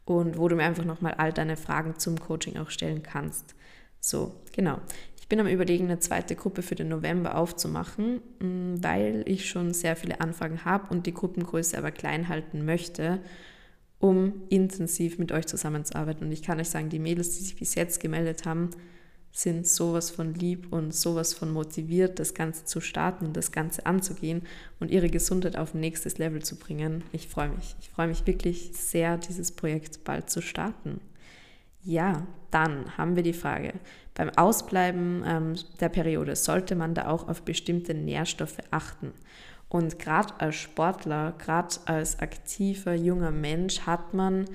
und 0.04 0.38
wo 0.38 0.48
du 0.48 0.56
mir 0.56 0.64
einfach 0.64 0.86
nochmal 0.86 1.14
all 1.14 1.32
deine 1.32 1.58
Fragen 1.58 1.98
zum 1.98 2.20
Coaching 2.20 2.58
auch 2.58 2.70
stellen 2.70 3.02
kannst. 3.02 3.56
So, 4.00 4.34
genau. 4.52 4.80
Ich 5.20 5.28
bin 5.28 5.40
am 5.40 5.48
Überlegen, 5.48 5.86
eine 5.86 6.00
zweite 6.00 6.36
Gruppe 6.36 6.62
für 6.62 6.76
den 6.76 6.90
November 6.90 7.36
aufzumachen, 7.36 8.22
mm, 8.40 8.84
weil 8.84 9.24
ich 9.26 9.50
schon 9.50 9.74
sehr 9.74 9.96
viele 9.96 10.22
Anfragen 10.22 10.66
habe 10.66 10.94
und 10.94 11.08
die 11.08 11.14
Gruppengröße 11.14 11.78
aber 11.78 11.92
klein 11.92 12.28
halten 12.28 12.64
möchte 12.66 13.22
um 14.00 14.44
intensiv 14.50 15.18
mit 15.18 15.32
euch 15.32 15.48
zusammenzuarbeiten. 15.48 16.28
Und 16.28 16.32
ich 16.32 16.44
kann 16.44 16.60
euch 16.60 16.70
sagen, 16.70 16.90
die 16.90 17.00
Mädels, 17.00 17.38
die 17.38 17.44
sich 17.44 17.56
bis 17.56 17.76
jetzt 17.76 18.00
gemeldet 18.00 18.46
haben, 18.46 18.70
sind 19.36 19.68
sowas 19.68 20.12
von 20.12 20.34
lieb 20.34 20.72
und 20.72 20.96
sowas 20.96 21.34
von 21.34 21.52
motiviert, 21.52 22.20
das 22.20 22.34
Ganze 22.34 22.64
zu 22.64 22.80
starten, 22.80 23.34
das 23.34 23.52
Ganze 23.52 23.86
anzugehen 23.86 24.44
und 24.80 24.92
ihre 24.92 25.10
Gesundheit 25.10 25.58
auf 25.58 25.74
ein 25.74 25.82
nächstes 25.82 26.18
Level 26.18 26.42
zu 26.42 26.56
bringen. 26.56 27.04
Ich 27.12 27.28
freue 27.28 27.50
mich. 27.50 27.76
Ich 27.82 27.90
freue 27.90 28.08
mich 28.08 28.26
wirklich 28.26 28.72
sehr, 28.74 29.18
dieses 29.18 29.52
Projekt 29.52 30.06
bald 30.06 30.30
zu 30.30 30.42
starten. 30.42 31.02
Ja, 31.84 32.26
dann 32.50 32.98
haben 32.98 33.18
wir 33.18 33.24
die 33.24 33.34
Frage, 33.34 33.74
beim 34.14 34.30
Ausbleiben 34.30 35.24
ähm, 35.28 35.56
der 35.82 35.90
Periode 35.90 36.38
sollte 36.38 36.76
man 36.76 36.94
da 36.94 37.10
auch 37.10 37.28
auf 37.28 37.42
bestimmte 37.42 37.94
Nährstoffe 37.94 38.60
achten. 38.72 39.12
Und 39.68 40.00
gerade 40.00 40.34
als 40.40 40.56
Sportler, 40.56 41.34
gerade 41.38 41.76
als 41.88 42.20
aktiver 42.20 42.94
junger 42.94 43.32
Mensch 43.32 43.82
hat 43.82 44.14
man 44.14 44.46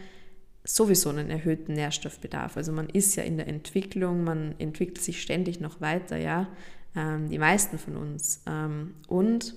sowieso 0.64 1.08
einen 1.10 1.30
erhöhten 1.30 1.74
Nährstoffbedarf. 1.74 2.56
Also 2.56 2.72
man 2.72 2.88
ist 2.88 3.16
ja 3.16 3.22
in 3.22 3.36
der 3.36 3.48
Entwicklung, 3.48 4.24
man 4.24 4.54
entwickelt 4.58 5.00
sich 5.00 5.22
ständig 5.22 5.60
noch 5.60 5.80
weiter, 5.80 6.16
ja, 6.16 6.48
ähm, 6.94 7.28
die 7.28 7.38
meisten 7.38 7.78
von 7.78 7.96
uns. 7.96 8.42
Ähm, 8.46 8.94
und 9.08 9.54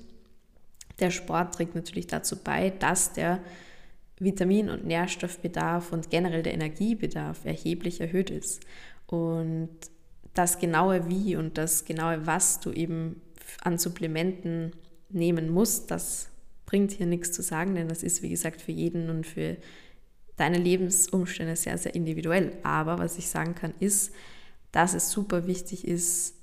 der 1.00 1.12
Sport 1.12 1.56
trägt 1.56 1.76
natürlich 1.76 2.08
dazu 2.08 2.38
bei, 2.38 2.70
dass 2.70 3.14
der 3.14 3.40
Vitamin- 4.20 4.70
und 4.70 4.86
Nährstoffbedarf 4.86 5.92
und 5.92 6.10
generell 6.10 6.44
der 6.44 6.54
Energiebedarf 6.54 7.46
erheblich 7.46 8.00
erhöht 8.00 8.30
ist. 8.30 8.62
Und 9.08 9.70
das 10.34 10.60
genaue 10.60 11.10
Wie 11.10 11.36
und 11.36 11.58
das 11.58 11.86
genaue 11.86 12.26
Was 12.26 12.60
du 12.60 12.72
eben 12.72 13.22
an 13.62 13.78
Supplementen 13.78 14.72
nehmen 15.10 15.50
muss, 15.50 15.86
das 15.86 16.30
bringt 16.66 16.92
hier 16.92 17.06
nichts 17.06 17.32
zu 17.32 17.44
sagen, 17.44 17.76
denn 17.76 17.88
das 17.88 18.02
ist, 18.02 18.24
wie 18.24 18.30
gesagt, 18.30 18.62
für 18.62 18.72
jeden 18.72 19.10
und 19.10 19.28
für 19.28 19.58
deine 20.38 20.58
Lebensumstände 20.58 21.56
sehr, 21.56 21.78
sehr 21.78 21.96
individuell. 21.96 22.58
Aber 22.64 23.00
was 23.00 23.18
ich 23.18 23.30
sagen 23.30 23.56
kann, 23.56 23.74
ist, 23.80 24.14
dass 24.72 24.94
es 24.94 25.12
super 25.12 25.48
wichtig 25.48 25.88
ist, 25.88 26.36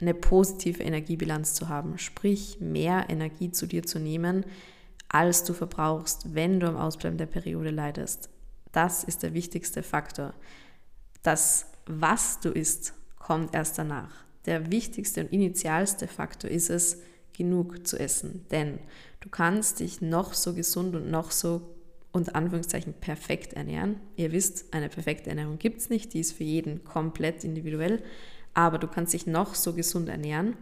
eine 0.00 0.14
positive 0.14 0.82
Energiebilanz 0.82 1.54
zu 1.54 1.68
haben, 1.68 1.98
sprich 1.98 2.60
mehr 2.60 3.06
Energie 3.08 3.50
zu 3.50 3.66
dir 3.66 3.82
zu 3.82 3.98
nehmen, 3.98 4.44
als 5.08 5.44
du 5.44 5.54
verbrauchst, 5.54 6.34
wenn 6.34 6.60
du 6.60 6.68
am 6.68 6.76
Ausbleiben 6.76 7.18
der 7.18 7.26
Periode 7.26 7.70
leidest. 7.70 8.28
Das 8.72 9.02
ist 9.02 9.22
der 9.22 9.34
wichtigste 9.34 9.82
Faktor. 9.82 10.34
Das, 11.22 11.66
was 11.86 12.40
du 12.40 12.50
isst, 12.50 12.94
kommt 13.18 13.54
erst 13.54 13.78
danach. 13.78 14.24
Der 14.46 14.70
wichtigste 14.70 15.22
und 15.22 15.32
initialste 15.32 16.06
Faktor 16.06 16.50
ist 16.50 16.70
es, 16.70 16.98
genug 17.36 17.86
zu 17.86 17.98
essen. 17.98 18.46
Denn 18.50 18.80
du 19.20 19.28
kannst 19.28 19.80
dich 19.80 20.00
noch 20.00 20.34
so 20.34 20.54
gesund 20.54 20.94
und 20.96 21.10
noch 21.10 21.30
so 21.30 21.77
unter 22.12 22.34
Anführungszeichen 22.34 22.94
perfekt 22.94 23.52
ernähren. 23.52 24.00
Ihr 24.16 24.32
wisst, 24.32 24.72
eine 24.72 24.88
perfekte 24.88 25.30
Ernährung 25.30 25.58
gibt 25.58 25.80
es 25.80 25.90
nicht, 25.90 26.14
die 26.14 26.20
ist 26.20 26.32
für 26.32 26.44
jeden 26.44 26.84
komplett 26.84 27.44
individuell, 27.44 28.02
aber 28.54 28.78
du 28.78 28.86
kannst 28.86 29.12
dich 29.12 29.26
noch 29.26 29.54
so 29.54 29.74
gesund 29.74 30.08
ernähren. 30.08 30.56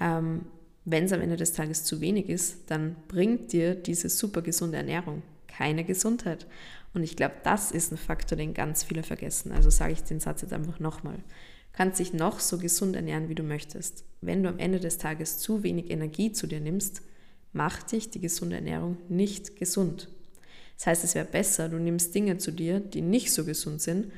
Ähm, 0.00 0.46
Wenn 0.84 1.04
es 1.04 1.12
am 1.12 1.20
Ende 1.20 1.36
des 1.36 1.52
Tages 1.52 1.84
zu 1.84 2.00
wenig 2.00 2.28
ist, 2.28 2.70
dann 2.70 2.96
bringt 3.08 3.52
dir 3.52 3.74
diese 3.74 4.08
super 4.08 4.42
gesunde 4.42 4.76
Ernährung 4.76 5.22
keine 5.46 5.84
Gesundheit. 5.84 6.46
Und 6.94 7.04
ich 7.04 7.16
glaube, 7.16 7.36
das 7.44 7.70
ist 7.70 7.92
ein 7.92 7.96
Faktor, 7.96 8.36
den 8.36 8.54
ganz 8.54 8.82
viele 8.82 9.04
vergessen. 9.04 9.52
Also 9.52 9.70
sage 9.70 9.92
ich 9.92 10.02
den 10.02 10.20
Satz 10.20 10.42
jetzt 10.42 10.52
einfach 10.52 10.80
nochmal 10.80 11.18
kannst 11.74 11.98
dich 11.98 12.14
noch 12.14 12.40
so 12.40 12.58
gesund 12.58 12.96
ernähren, 12.96 13.28
wie 13.28 13.34
du 13.34 13.42
möchtest. 13.42 14.04
Wenn 14.20 14.42
du 14.42 14.48
am 14.48 14.58
Ende 14.58 14.80
des 14.80 14.96
Tages 14.96 15.38
zu 15.38 15.62
wenig 15.62 15.90
Energie 15.90 16.32
zu 16.32 16.46
dir 16.46 16.60
nimmst, 16.60 17.02
macht 17.52 17.92
dich 17.92 18.10
die 18.10 18.20
gesunde 18.20 18.56
Ernährung 18.56 18.96
nicht 19.08 19.56
gesund. 19.56 20.08
Das 20.76 20.86
heißt, 20.86 21.04
es 21.04 21.14
wäre 21.14 21.26
besser, 21.26 21.68
du 21.68 21.78
nimmst 21.78 22.14
Dinge 22.14 22.38
zu 22.38 22.50
dir, 22.50 22.80
die 22.80 23.02
nicht 23.02 23.32
so 23.32 23.44
gesund 23.44 23.80
sind, 23.80 24.12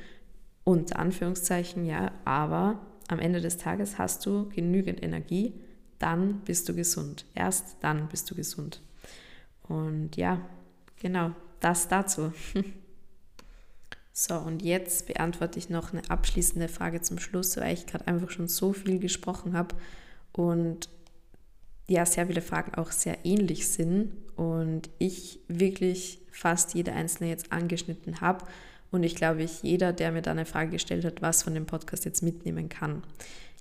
unter 0.63 0.99
Anführungszeichen, 0.99 1.85
ja, 1.85 2.11
aber 2.25 2.79
am 3.07 3.19
Ende 3.19 3.39
des 3.41 3.57
Tages 3.57 3.97
hast 3.97 4.25
du 4.25 4.49
genügend 4.49 5.01
Energie, 5.01 5.53
dann 5.99 6.41
bist 6.41 6.67
du 6.67 6.75
gesund. 6.75 7.25
Erst 7.33 7.77
dann 7.81 8.09
bist 8.09 8.29
du 8.29 8.35
gesund. 8.35 8.81
Und 9.67 10.17
ja, 10.17 10.41
genau, 10.99 11.31
das 11.59 11.87
dazu. 11.87 12.33
So, 14.19 14.33
und 14.33 14.63
jetzt 14.63 15.05
beantworte 15.05 15.59
ich 15.59 15.69
noch 15.69 15.93
eine 15.93 16.09
abschließende 16.09 16.69
Frage 16.69 17.01
zum 17.01 17.19
Schluss, 17.19 17.55
weil 17.57 17.75
ich 17.75 17.85
gerade 17.85 18.07
einfach 18.07 18.31
schon 18.31 18.47
so 18.47 18.73
viel 18.73 18.97
gesprochen 18.97 19.53
habe 19.53 19.75
und 20.31 20.89
ja, 21.87 22.03
sehr 22.03 22.25
viele 22.25 22.41
Fragen 22.41 22.73
auch 22.73 22.91
sehr 22.91 23.25
ähnlich 23.25 23.67
sind 23.67 24.11
und 24.37 24.89
ich 24.99 25.39
wirklich 25.47 26.21
fast 26.31 26.73
jede 26.75 26.93
einzelne 26.93 27.29
jetzt 27.29 27.51
angeschnitten 27.51 28.21
habe 28.21 28.45
und 28.91 29.03
ich 29.03 29.15
glaube, 29.15 29.43
ich 29.43 29.63
jeder, 29.63 29.91
der 29.91 30.11
mir 30.11 30.21
da 30.21 30.31
eine 30.31 30.45
Frage 30.45 30.71
gestellt 30.71 31.03
hat, 31.03 31.21
was 31.21 31.43
von 31.43 31.53
dem 31.53 31.65
Podcast 31.65 32.05
jetzt 32.05 32.23
mitnehmen 32.23 32.69
kann. 32.69 33.03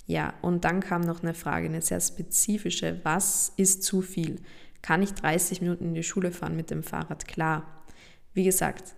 Ja, 0.07 0.35
und 0.41 0.65
dann 0.65 0.81
kam 0.81 1.01
noch 1.01 1.23
eine 1.23 1.35
Frage, 1.35 1.67
eine 1.67 1.83
sehr 1.83 2.01
spezifische, 2.01 3.01
was 3.03 3.53
ist 3.57 3.83
zu 3.83 4.03
viel? 4.03 4.37
Kann 4.83 5.03
ich 5.03 5.15
30 5.15 5.61
Minuten 5.63 5.87
in 5.87 5.95
die 5.95 6.05
Schule 6.05 6.31
fahren 6.31 6.55
mit 6.55 6.71
dem 6.71 6.85
Fahrrad? 6.85 7.27
Klar. 7.27 7.85
Wie 8.35 8.45
gesagt, 8.45 8.95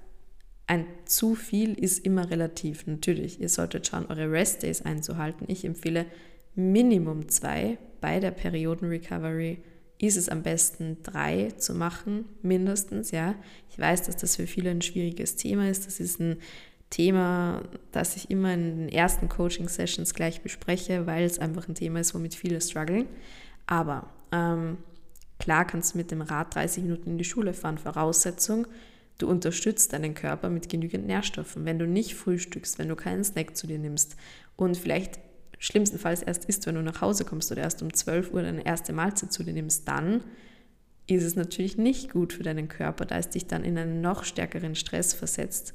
ein 0.67 0.85
zu 1.07 1.35
viel 1.35 1.73
ist 1.73 2.05
immer 2.05 2.31
relativ. 2.31 2.87
Natürlich, 2.87 3.41
ihr 3.41 3.49
solltet 3.49 3.87
schauen, 3.87 4.05
eure 4.07 4.31
Rest 4.31 4.65
Days 4.65 4.83
einzuhalten. 4.83 5.47
Ich 5.49 5.65
empfehle 5.65 6.05
Minimum 6.55 7.31
zwei. 7.31 7.79
Bei 8.03 8.21
der 8.21 8.33
Perioden-Recovery 8.33 9.63
ist 10.07 10.17
es 10.17 10.29
am 10.29 10.43
besten 10.43 10.99
drei 11.03 11.51
zu 11.57 11.75
machen, 11.75 12.25
mindestens, 12.43 13.11
ja. 13.11 13.35
Ich 13.71 13.79
weiß, 13.79 14.05
dass 14.05 14.17
das 14.17 14.37
für 14.37 14.47
viele 14.47 14.71
ein 14.71 14.83
schwieriges 14.83 15.37
Thema 15.37 15.69
ist. 15.69 15.87
Das 15.87 15.99
ist 15.99 16.21
ein 16.21 16.39
Thema, 16.91 17.63
das 17.93 18.17
ich 18.17 18.31
immer 18.31 18.55
in 18.55 18.79
den 18.79 18.89
ersten 18.89 19.29
Coaching-Sessions 19.29 20.15
gleich 20.15 20.41
bespreche, 20.41 21.07
weil 21.07 21.25
es 21.25 21.39
einfach 21.39 21.69
ein 21.69 21.75
Thema 21.75 22.01
ist, 22.01 22.15
womit 22.15 22.35
viele 22.35 22.61
strugglen. 22.61 23.07
Aber 23.67 24.09
ähm, 24.33 24.79
klar 25.39 25.67
kannst 25.67 25.95
du 25.95 25.99
mit 25.99 26.11
dem 26.11 26.23
Rad 26.23 26.55
30 26.55 26.85
Minuten 26.85 27.11
in 27.11 27.19
die 27.19 27.25
Schule 27.25 27.53
fahren. 27.53 27.79
Voraussetzung, 27.79 28.67
du 29.19 29.29
unterstützt 29.29 29.93
deinen 29.93 30.15
Körper 30.15 30.49
mit 30.49 30.69
genügend 30.69 31.07
Nährstoffen. 31.07 31.65
Wenn 31.65 31.79
du 31.79 31.87
nicht 31.87 32.15
frühstückst, 32.15 32.79
wenn 32.79 32.89
du 32.89 32.97
keinen 32.97 33.25
Snack 33.25 33.57
zu 33.57 33.67
dir 33.67 33.79
nimmst 33.79 34.17
und 34.57 34.77
vielleicht 34.77 35.19
schlimmstenfalls 35.59 36.23
erst 36.23 36.45
isst, 36.47 36.67
wenn 36.67 36.77
du 36.77 36.83
nach 36.83 37.01
Hause 37.01 37.25
kommst 37.25 37.51
oder 37.53 37.63
erst 37.63 37.83
um 37.83 37.93
12 37.93 38.33
Uhr 38.33 38.43
deine 38.43 38.65
erste 38.65 38.93
Mahlzeit 38.93 39.33
zu 39.33 39.43
dir 39.45 39.53
nimmst, 39.53 39.87
dann 39.89 40.23
ist 41.07 41.25
es 41.25 41.37
natürlich 41.37 41.79
nicht 41.79 42.13
gut 42.13 42.33
für 42.33 42.43
deinen 42.43 42.69
Körper, 42.69 43.07
da 43.07 43.19
es 43.19 43.31
dich 43.31 43.47
dann 43.47 43.65
in 43.65 43.79
einen 43.79 44.01
noch 44.01 44.25
stärkeren 44.25 44.75
Stress 44.75 45.15
versetzt 45.15 45.75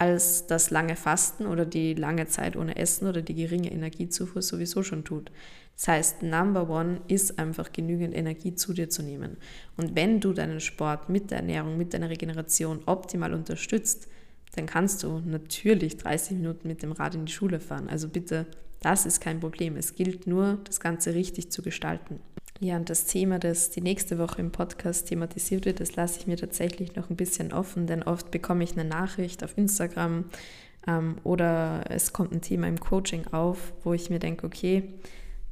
als 0.00 0.46
das 0.46 0.70
lange 0.70 0.96
Fasten 0.96 1.44
oder 1.44 1.66
die 1.66 1.92
lange 1.92 2.26
Zeit 2.26 2.56
ohne 2.56 2.76
Essen 2.76 3.06
oder 3.06 3.20
die 3.20 3.34
geringe 3.34 3.70
Energiezufuhr 3.70 4.40
sowieso 4.40 4.82
schon 4.82 5.04
tut. 5.04 5.30
Das 5.76 5.88
heißt, 5.88 6.22
Number 6.22 6.70
One 6.70 7.02
ist 7.06 7.38
einfach 7.38 7.70
genügend 7.70 8.16
Energie 8.16 8.54
zu 8.54 8.72
dir 8.72 8.88
zu 8.88 9.02
nehmen. 9.02 9.36
Und 9.76 9.94
wenn 9.96 10.20
du 10.20 10.32
deinen 10.32 10.60
Sport 10.60 11.10
mit 11.10 11.30
der 11.30 11.38
Ernährung, 11.38 11.76
mit 11.76 11.92
deiner 11.92 12.08
Regeneration 12.08 12.80
optimal 12.86 13.34
unterstützt, 13.34 14.08
dann 14.56 14.66
kannst 14.66 15.02
du 15.02 15.20
natürlich 15.20 15.96
30 15.96 16.38
Minuten 16.38 16.68
mit 16.68 16.82
dem 16.82 16.92
Rad 16.92 17.14
in 17.14 17.26
die 17.26 17.32
Schule 17.32 17.60
fahren. 17.60 17.88
Also 17.88 18.08
bitte, 18.08 18.46
das 18.80 19.06
ist 19.06 19.20
kein 19.20 19.40
Problem. 19.40 19.76
Es 19.76 19.94
gilt 19.94 20.26
nur, 20.26 20.58
das 20.64 20.80
Ganze 20.80 21.14
richtig 21.14 21.50
zu 21.52 21.62
gestalten. 21.62 22.20
Ja, 22.62 22.76
und 22.76 22.90
das 22.90 23.06
Thema, 23.06 23.38
das 23.38 23.70
die 23.70 23.80
nächste 23.80 24.18
Woche 24.18 24.40
im 24.40 24.52
Podcast 24.52 25.08
thematisiert 25.08 25.64
wird, 25.64 25.80
das 25.80 25.96
lasse 25.96 26.20
ich 26.20 26.26
mir 26.26 26.36
tatsächlich 26.36 26.94
noch 26.94 27.08
ein 27.08 27.16
bisschen 27.16 27.54
offen, 27.54 27.86
denn 27.86 28.02
oft 28.02 28.30
bekomme 28.30 28.64
ich 28.64 28.72
eine 28.72 28.84
Nachricht 28.84 29.42
auf 29.42 29.56
Instagram 29.56 30.26
ähm, 30.86 31.16
oder 31.24 31.84
es 31.88 32.12
kommt 32.12 32.32
ein 32.32 32.42
Thema 32.42 32.68
im 32.68 32.78
Coaching 32.78 33.28
auf, 33.28 33.72
wo 33.82 33.94
ich 33.94 34.10
mir 34.10 34.18
denke, 34.18 34.46
okay, 34.46 34.92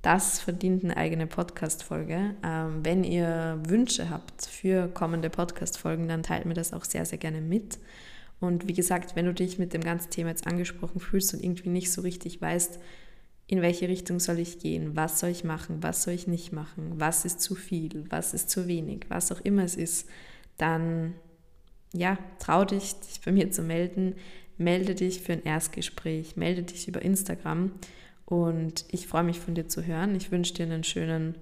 das 0.03 0.39
verdient 0.39 0.85
eine 0.85 0.97
eigene 0.99 1.27
Podcast-Folge. 1.27 2.35
Ähm, 2.45 2.85
wenn 2.85 3.05
ihr 3.05 3.59
Wünsche 3.67 4.11
habt 4.11 4.45
für 4.45 4.89
kommende 4.89 5.31
Podcast-Folgen, 5.31 6.09
dann 6.09 6.23
teilt 6.23 6.45
mir 6.45 6.55
das 6.55 6.75
auch 6.75 6.85
sehr, 6.85 7.07
sehr 7.07 7.19
gerne 7.19 7.41
mit. 7.41 7.79
Und 8.41 8.69
wie 8.69 8.73
gesagt, 8.73 9.17
wenn 9.17 9.27
du 9.27 9.35
dich 9.35 9.59
mit 9.59 9.73
dem 9.73 9.83
ganzen 9.83 10.11
Thema 10.11 10.31
jetzt 10.31 10.47
angesprochen 10.47 11.01
fühlst 11.01 11.35
und 11.35 11.43
irgendwie 11.43 11.71
nicht 11.71 11.91
so 11.91 12.03
richtig 12.03 12.41
weißt, 12.41 12.79
in 13.49 13.63
welche 13.63 13.89
Richtung 13.89 14.21
soll 14.21 14.39
ich 14.39 14.59
gehen, 14.59 14.95
was 14.95 15.21
soll 15.21 15.31
ich 15.31 15.43
machen, 15.43 15.83
was 15.83 16.03
soll 16.03 16.15
ich 16.15 16.27
nicht 16.27 16.53
machen, 16.53 16.93
was 16.97 17.25
ist 17.25 17.41
zu 17.41 17.55
viel, 17.55 18.05
was 18.11 18.35
ist 18.35 18.51
zu 18.51 18.69
wenig, 18.69 19.07
was 19.09 19.33
auch 19.33 19.41
immer 19.41 19.65
es 19.65 19.75
ist, 19.75 20.09
dann 20.59 21.15
ja, 21.95 22.19
trau 22.39 22.65
dich, 22.65 22.95
dich 23.01 23.21
bei 23.25 23.33
mir 23.33 23.51
zu 23.51 23.63
melden, 23.63 24.15
melde 24.59 24.95
dich 24.95 25.23
für 25.23 25.33
ein 25.33 25.45
Erstgespräch, 25.45 26.37
melde 26.37 26.63
dich 26.63 26.89
über 26.89 27.03
Instagram. 27.03 27.73
Und 28.27 28.85
ich 28.91 29.07
freue 29.07 29.25
mich 29.25 29.41
von 29.41 29.55
dir 29.55 29.69
zu 29.69 29.87
hören. 29.87 30.15
Ich 30.15 30.31
wünsche 30.31 30.53
dir 30.53 30.67
einen 30.67 30.85
schönen 30.85 31.37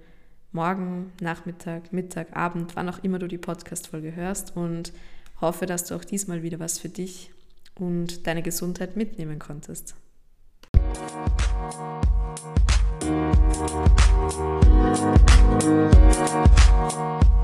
Morgen, 0.53 1.11
Nachmittag, 1.19 1.91
Mittag, 1.91 2.35
Abend, 2.37 2.75
wann 2.75 2.87
auch 2.87 3.03
immer 3.03 3.19
du 3.19 3.27
die 3.27 3.37
Podcast-Folge 3.37 4.15
hörst. 4.15 4.55
Und 4.55 4.93
hoffe, 5.41 5.65
dass 5.65 5.85
du 5.85 5.95
auch 5.95 6.05
diesmal 6.05 6.43
wieder 6.43 6.59
was 6.59 6.79
für 6.79 6.89
dich 6.89 7.31
und 7.75 8.27
deine 8.27 8.41
Gesundheit 8.41 8.95
mitnehmen 8.95 9.39
konntest. 9.39 9.95
You. 16.99 17.36